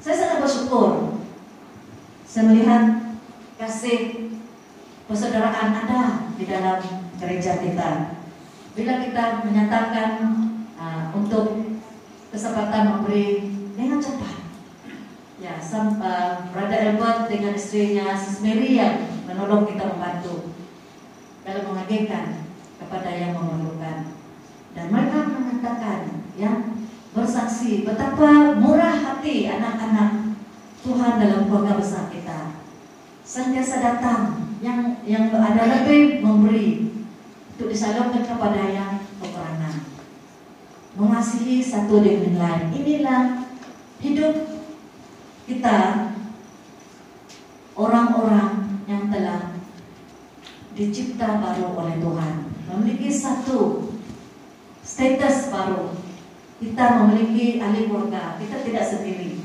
Saya 0.00 0.16
sangat 0.16 0.38
bersyukur 0.42 1.20
saya 2.30 2.46
melihat 2.46 2.82
kasih 3.58 4.30
persaudaraan 5.10 5.74
ada 5.74 6.30
di 6.38 6.46
dalam 6.46 6.78
gereja 7.18 7.58
kita. 7.58 8.14
Bila 8.78 9.02
kita 9.02 9.42
menyatakan 9.42 10.10
uh, 10.78 11.10
untuk 11.10 11.74
kesempatan 12.30 12.94
memberi 12.94 13.50
dengan 13.74 13.98
cepat. 13.98 14.38
Ya, 15.42 15.58
sam, 15.58 15.98
uh, 15.98 16.46
Brother 16.54 16.94
Albert 16.94 17.26
dengan 17.26 17.58
istrinya 17.58 18.14
Sis 18.14 18.38
Mary 18.38 18.78
yang 18.78 19.02
menolong 19.26 19.66
kita 19.66 19.90
membantu 19.90 20.54
dalam 21.42 21.74
mengagetkan 21.74 22.46
kepada 22.78 23.10
yang 23.10 23.34
memerlukan. 23.34 24.14
Dan 24.78 24.86
mereka 24.94 25.26
mengatakan, 25.26 26.22
ya, 26.38 26.70
bersaksi 27.10 27.82
betapa 27.82 28.54
murah 28.62 28.94
hati 28.94 29.50
anak-anak 29.50 30.38
Tuhan 30.86 31.18
dalam 31.18 31.50
keluarga 31.50 31.74
besar 31.82 32.06
kita. 32.14 32.54
Sentiasa 33.26 33.82
datang 33.82 34.49
yang 34.60 35.00
yang 35.08 35.32
ada 35.32 35.80
lebih 35.80 36.20
memberi 36.20 36.92
untuk 37.56 37.72
disalurkan 37.72 38.24
kepada 38.24 38.62
yang 38.68 38.92
kekurangan. 39.20 39.88
Mengasihi 41.00 41.64
satu 41.64 42.04
dengan 42.04 42.36
lain. 42.36 42.64
Inilah 42.76 43.48
hidup 44.04 44.34
kita 45.48 45.76
orang-orang 47.72 48.80
yang 48.84 49.08
telah 49.08 49.56
dicipta 50.76 51.40
baru 51.40 51.72
oleh 51.76 51.96
Tuhan. 51.96 52.34
Memiliki 52.68 53.08
satu 53.08 53.92
status 54.84 55.48
baru. 55.48 55.96
Kita 56.60 57.00
memiliki 57.00 57.56
ahli 57.56 57.88
keluarga. 57.88 58.36
Kita 58.36 58.60
tidak 58.60 58.84
sendiri. 58.84 59.40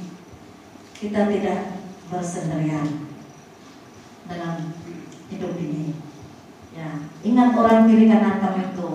Kita 0.96 1.32
tidak 1.32 1.80
bersendirian 2.12 3.08
dalam 4.26 4.74
hidup 5.32 5.54
ini. 5.58 5.96
Ya, 6.76 6.92
ingat 7.24 7.56
orang 7.56 7.88
kiri 7.88 8.12
kanan 8.12 8.44
kamu 8.44 8.62
itu. 8.74 8.90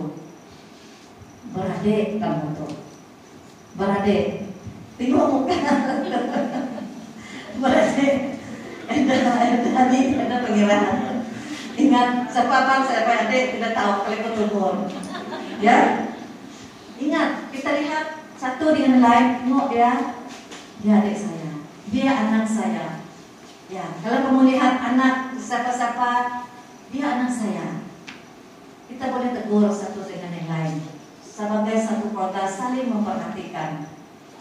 Beradik 1.50 2.20
kamu 2.20 2.46
tuh 2.54 2.90
beradik. 3.80 4.24
Tengok 5.00 5.26
muka. 5.32 5.56
Beradik. 7.60 8.14
Ada 8.90 9.14
ada 9.14 9.82
nih 9.94 10.18
ada 10.18 10.42
panggilan 10.42 10.84
ingat 11.78 12.26
siapa 12.26 12.66
bang 12.66 12.82
siapa 12.82 13.12
adik 13.22 13.54
tidak 13.54 13.72
tahu 13.72 13.92
kalau 14.02 14.18
ketemu 14.18 14.66
ya? 15.62 15.78
Ingat 17.00 17.30
kita 17.54 17.70
lihat 17.80 18.06
satu 18.36 18.74
dengan 18.74 19.00
lain. 19.00 19.26
Tengok 19.46 19.66
dia. 19.72 19.92
Dia 20.82 20.92
adik 21.00 21.16
saya. 21.16 21.50
Dia 21.88 22.12
anak 22.12 22.44
saya 22.50 22.99
ya 23.70 23.86
kalau 24.02 24.18
kamu 24.26 24.40
lihat 24.50 24.82
anak 24.82 25.38
siapa-siapa 25.38 26.42
dia 26.90 27.06
anak 27.06 27.30
saya. 27.30 27.86
Kita 28.90 29.14
boleh 29.14 29.30
tegur 29.30 29.70
satu 29.70 30.02
dengan 30.02 30.34
yang 30.34 30.50
lain. 30.50 30.76
Sebagai 31.22 31.78
satu 31.78 32.10
keluarga 32.10 32.50
saling 32.50 32.90
memperhatikan. 32.90 33.86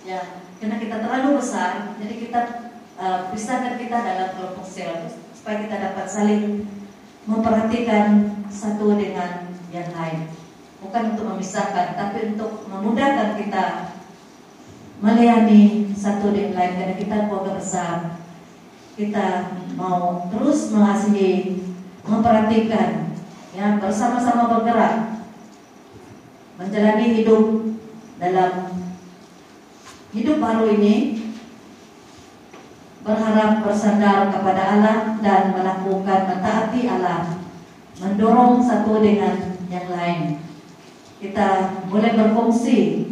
Ya 0.01 0.41
karena 0.57 0.82
kita 0.82 1.05
terlalu 1.05 1.38
besar 1.38 1.93
jadi 2.01 2.13
kita 2.17 2.41
uh, 2.97 3.30
pisahkan 3.30 3.77
kita 3.77 3.97
dalam 4.01 4.30
kelompok 4.34 4.65
sel 4.65 5.07
supaya 5.32 5.63
kita 5.63 5.75
dapat 5.77 6.05
saling 6.09 6.65
memperhatikan 7.30 8.41
satu 8.49 8.97
dengan 8.97 9.53
yang 9.69 9.93
lain. 9.93 10.34
Bukan 10.82 11.13
untuk 11.13 11.30
memisahkan 11.30 11.93
tapi 11.93 12.34
untuk 12.34 12.65
memudahkan 12.65 13.38
kita 13.38 13.93
melayani 14.99 15.93
satu 15.93 16.34
dengan 16.34 16.57
lain 16.57 16.73
karena 16.75 16.95
kita 16.97 17.15
keluarga 17.30 17.53
besar 17.55 18.18
kita 18.99 19.55
mau 19.79 20.27
terus 20.27 20.75
mengasihi 20.75 21.63
memperhatikan 22.03 23.15
ya 23.55 23.79
bersama-sama 23.79 24.51
bergerak 24.51 25.23
menjalani 26.59 27.07
hidup 27.15 27.63
dalam 28.19 28.75
hidup 30.11 30.43
baru 30.43 30.75
ini 30.75 30.95
berharap 32.99 33.63
bersandar 33.63 34.35
kepada 34.35 34.63
Allah 34.75 35.15
dan 35.23 35.55
melakukan 35.55 36.19
mentaati 36.35 36.83
Allah 36.91 37.39
mendorong 38.03 38.59
satu 38.59 38.99
dengan 38.99 39.63
yang 39.71 39.87
lain. 39.87 40.43
Kita 41.23 41.79
boleh 41.87 42.19
berfungsi 42.19 43.07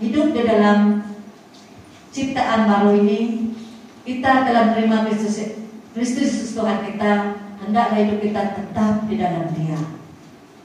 hidup 0.05 0.37
di 0.37 0.41
dalam 0.45 1.01
ciptaan 2.13 2.69
baru 2.69 2.93
ini 3.01 3.49
kita 4.05 4.45
telah 4.45 4.69
menerima 4.69 5.09
Kristus 5.09 5.57
Kristus 5.97 6.53
Tuhan 6.53 6.85
kita 6.93 7.41
hendaklah 7.57 7.97
hidup 7.97 8.21
kita 8.21 8.41
tetap 8.61 9.09
di 9.09 9.15
dalam 9.17 9.49
Dia. 9.57 9.81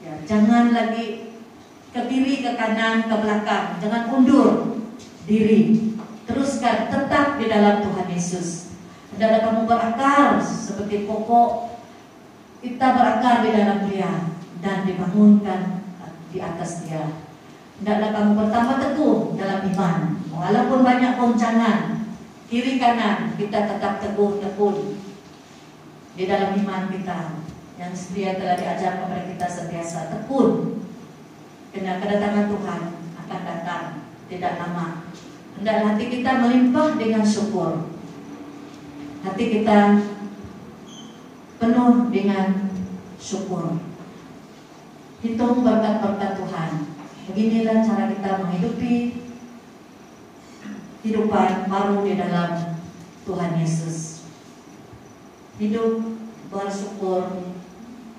Ya, 0.04 0.12
jangan 0.28 0.76
lagi 0.76 1.32
ke 1.96 2.00
kiri, 2.04 2.44
ke 2.44 2.52
kanan, 2.52 3.08
ke 3.08 3.16
belakang, 3.16 3.80
jangan 3.80 4.12
undur 4.12 4.76
diri. 5.24 5.96
Teruskan 6.28 6.92
tetap 6.92 7.40
di 7.40 7.48
dalam 7.48 7.80
Tuhan 7.80 8.12
Yesus. 8.12 8.65
Hendaklah 9.16 9.40
kamu 9.48 9.60
berakar 9.64 10.44
seperti 10.44 11.08
pokok 11.08 11.72
kita 12.60 12.86
berakar 12.92 13.40
di 13.40 13.50
dalam 13.56 13.88
dia 13.88 14.12
dan 14.60 14.84
dibangunkan 14.84 15.88
di 16.28 16.38
atas 16.44 16.84
dia. 16.84 17.00
Hendaklah 17.80 18.12
kamu 18.12 18.32
pertama 18.44 18.76
teguh 18.76 19.40
dalam 19.40 19.64
iman. 19.72 19.98
Walaupun 20.36 20.84
banyak 20.84 21.16
goncangan, 21.16 22.04
kiri 22.52 22.76
kanan, 22.76 23.32
kita 23.40 23.64
tetap 23.64 24.04
teguh 24.04 24.36
tekun 24.36 25.00
di 26.12 26.28
dalam 26.28 26.52
iman 26.52 26.92
kita. 26.92 27.40
Yang 27.80 27.92
setia 27.96 28.36
telah 28.36 28.60
diajar 28.60 29.00
kepada 29.00 29.32
kita 29.32 29.46
sentiasa 29.48 30.12
tekun. 30.12 30.76
Karena 31.72 32.04
kedatangan 32.04 32.52
Tuhan 32.52 32.80
akan 33.24 33.40
datang 33.48 33.84
tidak 34.28 34.60
lama. 34.60 35.08
Hendaklah 35.56 35.96
hati 35.96 36.04
kita 36.20 36.30
melimpah 36.44 37.00
dengan 37.00 37.24
syukur. 37.24 37.95
Hati 39.26 39.44
kita 39.58 40.06
penuh 41.58 42.14
dengan 42.14 42.70
syukur. 43.18 43.74
Hitung 45.18 45.66
berkat-berkat 45.66 46.38
Tuhan. 46.38 46.70
Beginilah 47.26 47.82
cara 47.82 48.06
kita 48.06 48.30
menghidupi 48.46 48.94
kehidupan 51.02 51.66
baru 51.66 52.06
di 52.06 52.14
dalam 52.14 52.78
Tuhan 53.26 53.58
Yesus. 53.58 54.22
Hidup 55.58 56.06
bersyukur 56.46 57.50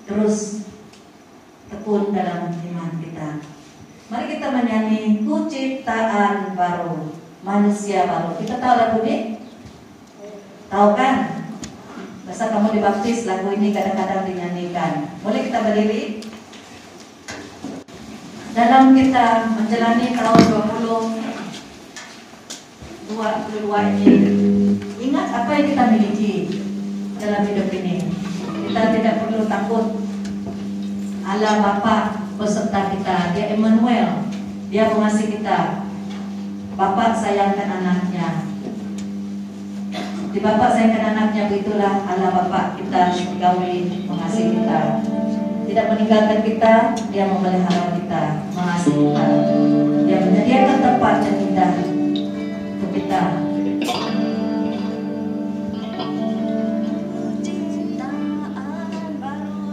terus 0.04 0.68
tekun 1.72 2.12
dalam 2.12 2.52
iman 2.52 2.90
kita. 3.00 3.40
Mari 4.12 4.36
kita 4.36 4.48
menyanyi 4.52 5.24
kuciptaan 5.24 6.52
baru, 6.52 7.16
manusia 7.40 8.04
baru. 8.04 8.36
Kita 8.36 8.60
tahu 8.60 8.74
lagu 8.76 9.00
ini? 9.08 9.37
Tahu 10.68 10.92
kan? 10.92 11.48
Masa 12.28 12.52
kamu 12.52 12.76
dibaptis 12.76 13.24
lagu 13.24 13.48
ini 13.56 13.72
kadang-kadang 13.72 14.28
dinyanyikan. 14.28 15.16
Boleh 15.24 15.48
kita 15.48 15.64
berdiri? 15.64 16.20
Dalam 18.52 18.92
kita 18.92 19.48
menjalani 19.56 20.12
tahun 20.12 20.40
2022 23.16 23.64
ini, 23.96 24.12
ingat 25.08 25.26
apa 25.32 25.50
yang 25.56 25.66
kita 25.72 25.84
miliki 25.88 26.34
dalam 27.16 27.48
hidup 27.48 27.72
ini. 27.72 28.04
Kita 28.68 28.92
tidak 28.92 29.24
perlu 29.24 29.48
takut. 29.48 30.04
Allah 31.24 31.64
Bapa 31.64 32.28
beserta 32.36 32.92
kita, 32.92 33.32
dia 33.32 33.56
Emmanuel, 33.56 34.20
dia 34.68 34.92
mengasihi 34.92 35.40
kita. 35.40 35.80
Bapak 36.76 37.16
sayangkan 37.16 37.72
anaknya. 37.72 38.47
Di 40.28 40.44
Bapak 40.44 40.76
sayangkan 40.76 41.16
anaknya, 41.16 41.48
begitulah 41.48 42.04
Allah 42.04 42.30
Bapak 42.36 42.76
kita 42.76 43.16
gauli 43.40 44.04
mengasihi 44.04 44.60
kita. 44.60 45.00
Tidak 45.64 45.84
meninggalkan 45.88 46.40
kita, 46.44 46.72
dia 47.08 47.24
memelihara 47.32 47.96
kita, 47.96 48.22
mengasihi 48.52 49.08
kita. 49.08 49.24
Dia 50.04 50.18
menyediakan 50.20 50.78
tempat 50.84 51.14
yang 51.24 51.38
indah 51.48 51.72
untuk 52.76 52.90
kita. 52.92 53.22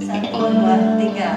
Satu, 0.08 0.40
dua, 0.56 0.76
tiga. 0.96 1.30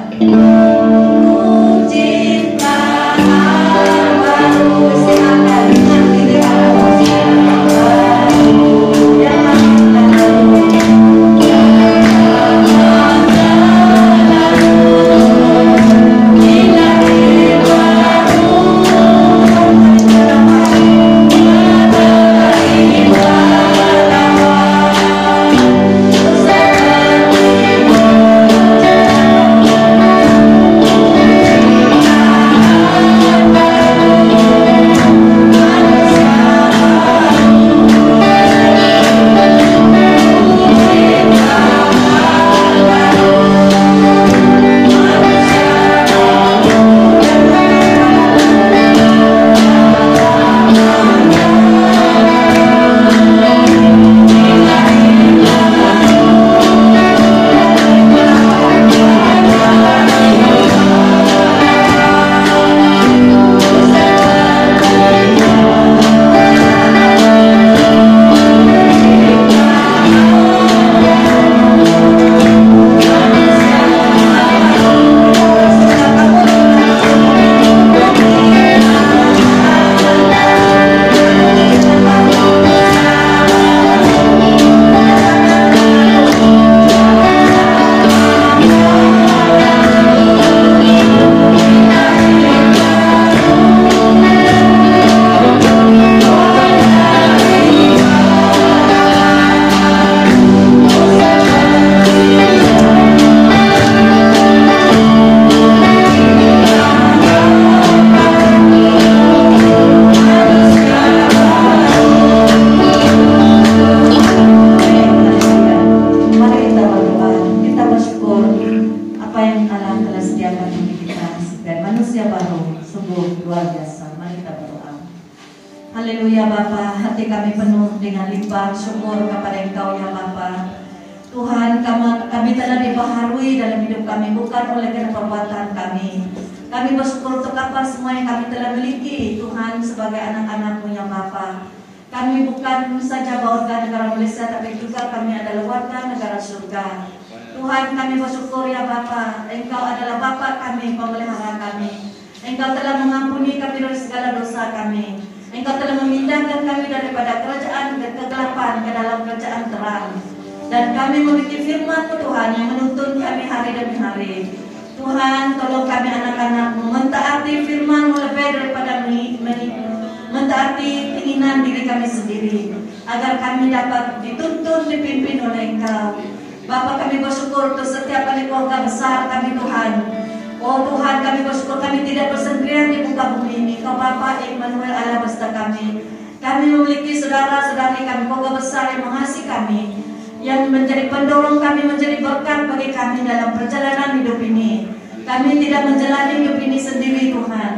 Perjalanan 193.78 194.18
hidup 194.18 194.42
ini. 194.42 194.90
Kami 195.22 195.62
tidak 195.62 195.86
menjalani 195.86 196.42
hidup 196.42 196.58
ini 196.58 196.78
sendiri 196.82 197.30
Tuhan. 197.30 197.72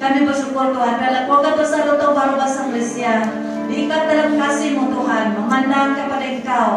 Kami 0.00 0.24
bersyukur 0.24 0.72
Tuhan 0.72 0.96
dalam 0.96 1.28
keluarga 1.28 1.60
besar 1.60 1.84
untuk 1.92 2.16
baru 2.16 2.40
bahasa 2.40 2.72
Malaysia 2.72 3.20
diikat 3.68 4.02
dalam 4.08 4.40
kasih-Mu 4.40 4.88
Tuhan, 4.96 5.36
memandang 5.36 5.92
kepada 5.92 6.24
Engkau 6.24 6.68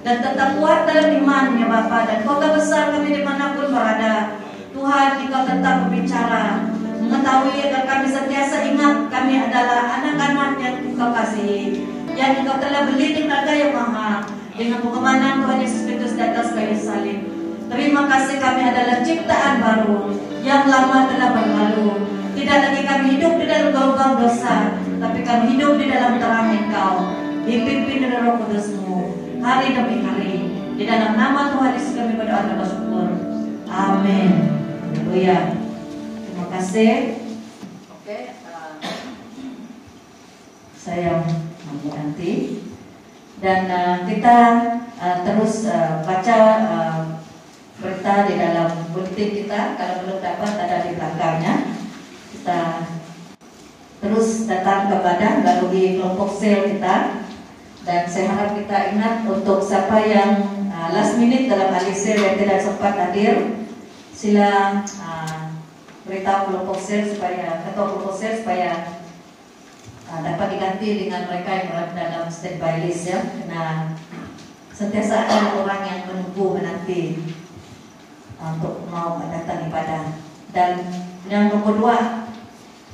dan 0.00 0.16
tetap 0.24 0.56
kuat 0.56 0.88
dalam 0.88 1.12
iman 1.22 1.60
ya 1.60 1.66
Bapa 1.68 2.08
dan 2.08 2.24
keluarga 2.24 2.48
besar 2.56 2.96
kami 2.96 3.12
di 3.12 3.20
mana 3.20 3.52
pun 3.52 3.68
berada. 3.68 4.40
Tuhan, 4.72 5.08
Engkau 5.28 5.42
tetap 5.44 5.74
berbicara, 5.84 6.72
mengetahui 7.04 7.68
agar 7.68 7.84
kami 7.84 8.08
sentiasa 8.08 8.64
ingat 8.64 9.12
kami 9.12 9.44
adalah 9.44 10.00
anak-anak 10.00 10.56
yang 10.56 10.76
Engkau 10.88 11.12
kasihi, 11.12 11.84
yang 12.16 12.40
Engkau 12.40 12.56
telah 12.56 12.88
beli 12.88 13.12
di 13.12 13.28
harga 13.28 13.52
yang 13.52 13.76
mahal 13.76 14.24
dengan 14.56 14.80
pengemanan 14.80 15.44
Tuhan 15.44 15.58
Yesus 15.60 15.84
Kristus 15.84 16.16
di 16.16 16.22
atas 16.24 16.56
kayu 16.56 16.80
salib. 16.80 17.31
Terima 17.72 18.04
kasih 18.04 18.36
kami 18.36 18.68
adalah 18.68 19.00
ciptaan 19.00 19.64
baru 19.64 20.12
yang 20.44 20.68
lama 20.68 21.08
telah 21.08 21.32
berlalu. 21.32 22.04
Tidak 22.36 22.58
lagi 22.68 22.82
kami 22.84 23.04
hidup 23.16 23.40
di 23.40 23.48
dalam 23.48 23.72
gelombang 23.72 24.20
dosa, 24.20 24.76
tapi 25.00 25.24
kami 25.24 25.56
hidup 25.56 25.80
di 25.80 25.88
dalam 25.88 26.20
terang 26.20 26.52
Engkau, 26.52 27.16
dipimpin 27.48 28.04
oleh 28.04 28.20
Roh 28.28 28.44
Kudusmu 28.44 28.92
hari 29.40 29.72
demi 29.72 30.04
hari. 30.04 30.34
Di 30.76 30.84
dalam 30.84 31.16
nama 31.16 31.48
Tuhan 31.52 31.72
Yesus 31.72 31.96
kami 31.96 32.20
berdoa 32.20 32.44
dan 32.44 32.60
bersyukur. 32.60 33.08
Amin. 33.72 34.30
Haleluya. 34.92 35.56
Terima 36.28 36.46
kasih. 36.52 37.24
Oke, 37.88 38.36
uh, 38.52 38.72
saya 40.76 41.24
mau 41.64 41.88
nanti 41.88 42.60
dan 43.40 43.64
uh, 43.66 43.96
kita 44.04 44.36
uh, 45.00 45.16
terus 45.24 45.66
baca 46.04 46.38
berita 47.82 48.30
di 48.30 48.34
dalam 48.38 48.70
buletin 48.94 49.30
kita. 49.42 49.74
Kalau 49.74 49.94
belum 50.06 50.18
dapat 50.22 50.52
ada 50.54 50.76
di 50.86 50.94
belakangnya. 50.94 51.54
Kita 52.30 52.60
terus 53.98 54.46
datang 54.46 54.90
kepada 54.90 55.42
melalui 55.42 55.98
kelompok 55.98 56.30
sel 56.38 56.70
kita. 56.70 57.26
Dan 57.82 58.06
saya 58.06 58.30
harap 58.30 58.54
kita 58.54 58.94
ingat 58.94 59.26
untuk 59.26 59.58
siapa 59.58 59.98
yang 60.06 60.38
uh, 60.70 60.94
last 60.94 61.18
minute 61.18 61.50
dalam 61.50 61.74
ahli 61.74 61.90
sel 61.90 62.14
yang 62.14 62.38
tidak 62.38 62.62
sempat 62.62 62.94
hadir 62.94 63.58
sila 64.14 64.86
uh, 64.86 65.50
beritahu 66.06 66.54
kelompok 66.54 66.78
sel 66.78 67.10
supaya 67.10 67.66
ketua 67.66 67.90
kelompok 67.90 68.14
sel 68.14 68.38
supaya 68.38 69.02
uh, 70.06 70.20
dapat 70.22 70.54
diganti 70.54 70.88
dengan 71.02 71.26
mereka 71.26 71.50
yang 71.58 71.66
berada 71.74 72.02
dalam 72.06 72.30
standby 72.30 72.86
list 72.86 73.10
ya. 73.10 73.18
Karena 73.18 73.90
sentiasa 74.70 75.26
ada 75.26 75.58
orang 75.58 75.82
yang 75.82 76.00
menunggu 76.06 76.62
menanti 76.62 77.18
untuk 78.42 78.90
mau 78.90 79.22
datang 79.30 79.70
ibadah. 79.70 80.18
Dan 80.50 80.70
yang 81.30 81.54
nomor 81.54 81.78
dua, 81.78 81.96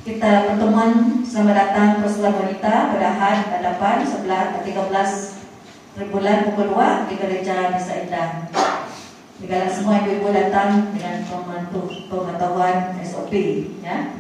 kita 0.04 0.52
pertemuan 0.52 1.24
selamat 1.26 1.56
datang 1.56 1.88
persatuan 2.00 2.38
wanita 2.40 2.96
Bedahan 2.96 3.36
hadapan 3.50 3.96
sebelah 4.06 4.56
13 4.62 6.08
bulan 6.08 6.46
pukul 6.46 6.78
2 6.78 7.10
di 7.10 7.14
gereja 7.18 7.74
Desa 7.74 8.06
Indah. 8.06 8.46
Segala 9.38 9.66
semua 9.66 10.02
ibu-ibu 10.02 10.30
datang 10.30 10.94
dengan 10.94 11.26
pengetahuan 12.06 12.94
SOP 13.02 13.32
ya. 13.82 14.14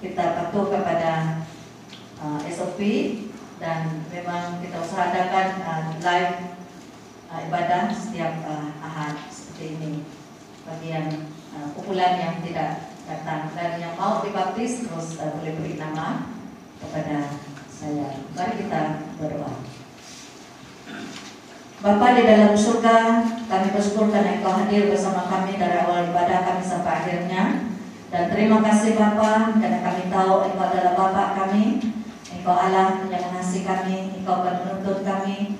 Kita 0.00 0.24
patuh 0.36 0.68
kepada 0.72 1.44
uh, 2.20 2.40
SOP 2.48 2.80
dan 3.60 4.04
memang 4.08 4.60
kita 4.64 4.80
usahakan 4.80 5.48
uh, 5.64 5.84
live 6.00 6.63
uh, 7.34 7.40
ibadah 7.50 7.90
setiap 7.90 8.46
uh, 8.46 8.70
ahad 8.78 9.18
seperti 9.26 9.74
ini 9.74 9.92
bagi 10.62 10.94
yang 10.94 11.10
uh, 11.58 11.68
kumpulan 11.74 12.14
yang 12.14 12.34
tidak 12.46 12.94
datang 13.04 13.50
dan 13.58 13.82
yang 13.82 13.98
mau 13.98 14.22
dibaptis 14.22 14.86
terus 14.86 15.18
uh, 15.18 15.34
boleh 15.36 15.58
beri 15.58 15.74
nama 15.76 16.30
kepada 16.78 17.34
saya. 17.68 18.22
Mari 18.38 18.54
kita 18.62 18.82
berdoa. 19.18 19.52
Bapa 21.84 22.16
di 22.16 22.24
dalam 22.24 22.56
surga, 22.56 23.28
kami 23.44 23.76
bersyukur 23.76 24.08
karena 24.08 24.40
Engkau 24.40 24.56
hadir 24.56 24.88
bersama 24.88 25.28
kami 25.28 25.60
dari 25.60 25.84
awal 25.84 26.08
ibadah 26.08 26.40
kami 26.40 26.64
sampai 26.64 27.04
akhirnya. 27.04 27.68
Dan 28.08 28.32
terima 28.32 28.64
kasih 28.64 28.96
Bapa 28.96 29.52
karena 29.60 29.84
kami 29.84 30.08
tahu 30.08 30.48
Engkau 30.48 30.64
adalah 30.64 30.96
Bapa 30.96 31.22
kami, 31.44 31.84
Engkau 32.32 32.56
Allah 32.56 33.04
yang 33.04 33.28
mengasihi 33.28 33.68
kami, 33.68 34.16
Engkau 34.16 34.40
akan 34.40 34.54
menuntut 34.64 35.04
kami, 35.04 35.53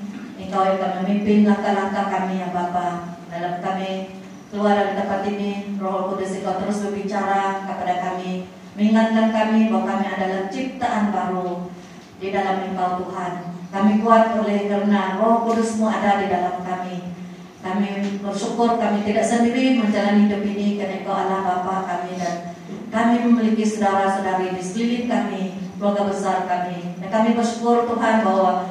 Engkau 0.55 0.71
yang 0.71 0.79
akan 0.79 1.03
memimpin 1.03 1.43
langkah-langkah 1.51 2.07
kami 2.15 2.39
ya 2.39 2.55
Bapa 2.55 3.19
dalam 3.27 3.59
kami 3.59 4.23
keluar 4.55 4.79
dari 4.79 4.95
tempat 4.95 5.27
ini. 5.27 5.75
Roh 5.83 6.15
Kudus 6.15 6.39
Engkau 6.39 6.63
terus 6.63 6.79
berbicara 6.79 7.67
kepada 7.67 7.95
kami, 7.99 8.47
mengingatkan 8.79 9.35
kami 9.35 9.67
bahwa 9.67 9.83
kami 9.83 10.07
adalah 10.15 10.47
ciptaan 10.55 11.11
baru 11.11 11.67
di 12.23 12.31
dalam 12.31 12.71
Engkau 12.71 13.03
Tuhan. 13.03 13.51
Kami 13.75 13.99
kuat 13.99 14.39
oleh 14.39 14.71
karena 14.71 15.19
Roh 15.19 15.43
Kudusmu 15.43 15.91
ada 15.91 16.23
di 16.23 16.31
dalam 16.31 16.63
kami. 16.63 17.03
Kami 17.59 18.23
bersyukur 18.23 18.79
kami 18.79 19.03
tidak 19.03 19.27
sendiri 19.27 19.75
menjalani 19.83 20.31
hidup 20.31 20.39
ini 20.39 20.79
karena 20.79 21.03
Engkau 21.03 21.19
Allah 21.19 21.43
Bapa 21.43 21.83
kami 21.83 22.15
dan 22.15 22.55
kami 22.95 23.27
memiliki 23.27 23.67
saudara-saudari 23.67 24.55
di 24.55 24.63
sekeliling 24.63 25.11
kami, 25.11 25.43
keluarga 25.83 26.15
besar 26.15 26.47
kami. 26.47 26.95
Dan 27.03 27.11
kami 27.11 27.35
bersyukur 27.35 27.91
Tuhan 27.91 28.23
bahwa 28.23 28.71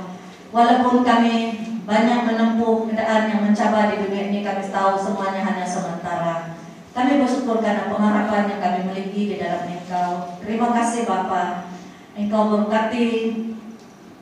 walaupun 0.56 1.04
kami 1.04 1.36
banyak 1.84 2.20
menempuh 2.24 2.88
keadaan 2.88 3.28
yang 3.28 3.42
mencabar 3.44 3.92
di 3.92 4.08
dunia 4.08 4.32
ini, 4.32 4.40
kami 4.40 4.64
tahu 4.72 4.96
semuanya 4.96 5.44
hanya 5.44 5.68
sementara. 5.68 6.56
Kami 6.94 7.26
bersyukur 7.26 7.60
karena 7.60 7.90
pengharapan 7.90 8.54
yang 8.54 8.62
kami 8.62 8.80
miliki 8.88 9.34
di 9.34 9.36
dalam 9.42 9.66
Engkau. 9.66 10.38
Terima 10.46 10.72
kasih 10.78 11.10
Bapa. 11.10 11.68
Engkau 12.14 12.54
berkati 12.54 13.34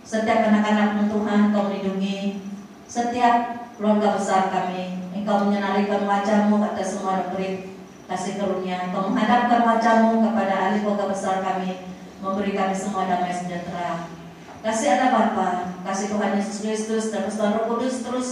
setiap 0.07 0.47
anak-anak 0.47 1.05
Tuhan, 1.11 1.51
Engkau 1.51 1.67
melindungi 1.67 2.39
setiap 2.87 3.67
keluarga 3.75 4.15
besar 4.15 4.47
kami. 4.49 5.03
Engkau 5.11 5.45
menyinarikan 5.45 6.07
wajahmu 6.07 6.63
atas 6.63 6.95
semua 6.95 7.27
negeri 7.27 7.75
kasih 8.07 8.39
karunia. 8.39 8.87
Engkau 8.87 9.11
menghadapkan 9.11 9.67
wajahmu 9.67 10.23
kepada 10.31 10.53
ahli 10.71 10.81
keluarga 10.81 11.11
besar 11.11 11.43
kami, 11.43 11.83
memberi 12.23 12.55
kami 12.55 12.73
semua 12.73 13.05
damai 13.05 13.35
sejahtera. 13.35 14.20
Kasih 14.61 14.93
ada 14.93 15.09
Bapa, 15.09 15.73
kasih 15.81 16.13
Tuhan 16.13 16.37
Yesus 16.37 16.61
Kristus 16.61 17.09
dan 17.09 17.25
Tuhan 17.25 17.57
Roh 17.57 17.65
Kudus 17.65 18.05
terus 18.05 18.29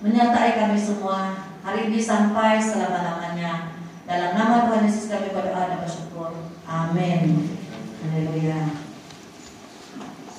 menyertai 0.00 0.56
kami 0.56 0.80
semua 0.80 1.44
hari 1.60 1.92
ini 1.92 2.00
sampai 2.00 2.56
selama-lamanya. 2.56 3.76
Dalam 4.08 4.32
nama 4.32 4.64
Tuhan 4.64 4.88
Yesus 4.88 5.12
kami 5.12 5.28
berdoa 5.36 5.68
dan 5.68 5.84
bersyukur. 5.84 6.48
Amin. 6.64 7.52
Haleluya. 8.00 8.80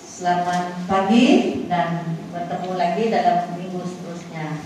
Selamat 0.01 0.73
pagi 0.89 1.61
dan 1.69 2.17
bertemu 2.33 2.71
lagi 2.73 3.03
dalam 3.13 3.37
minggu 3.53 3.85
seterusnya. 3.85 4.65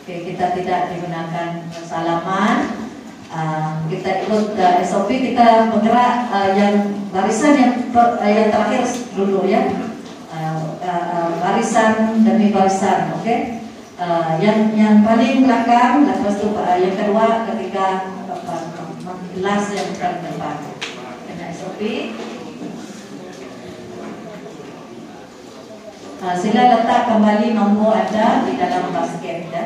Oke, 0.00 0.24
kita 0.24 0.56
tidak 0.56 0.96
digunakan 0.96 1.68
salaman. 1.84 2.88
Uh, 3.26 3.82
kita 3.90 4.22
ikut 4.22 4.54
uh, 4.54 4.78
SOP 4.86 5.10
kita 5.10 5.74
bergerak 5.74 6.30
uh, 6.30 6.54
yang 6.54 6.94
barisan 7.10 7.58
yang 7.58 7.74
per, 7.90 8.22
uh, 8.22 8.30
yang 8.30 8.54
terakhir 8.54 8.86
dulu 9.18 9.42
ya 9.50 9.66
uh, 10.30 10.78
uh, 10.78 11.34
barisan 11.42 12.22
demi 12.22 12.54
barisan 12.54 13.10
oke 13.18 13.26
okay? 13.26 13.58
uh, 13.98 14.38
yang 14.38 14.70
yang 14.78 15.02
paling 15.02 15.42
belakang 15.42 16.06
lepas 16.06 16.38
itu 16.38 16.54
uh, 16.54 16.78
yang 16.78 16.94
kedua 16.94 17.50
ketika 17.50 18.14
last 19.42 19.74
yang 19.74 19.90
paling 19.98 20.22
depan 20.22 20.56
kena 21.26 21.46
SOP 21.50 21.82
Uh, 26.16 26.32
sila 26.32 26.72
letak 26.74 27.12
kembali 27.12 27.52
nombor 27.52 27.92
Anda 27.92 28.42
di 28.48 28.56
dalam 28.56 28.88
basket 28.88 29.52
ya. 29.52 29.62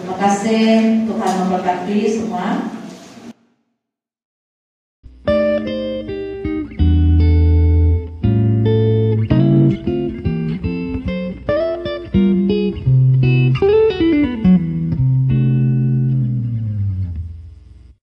Terima 0.00 0.16
kasih 0.16 1.04
Tuhan 1.04 1.32
memberkati 1.44 1.98
semua. 2.08 2.79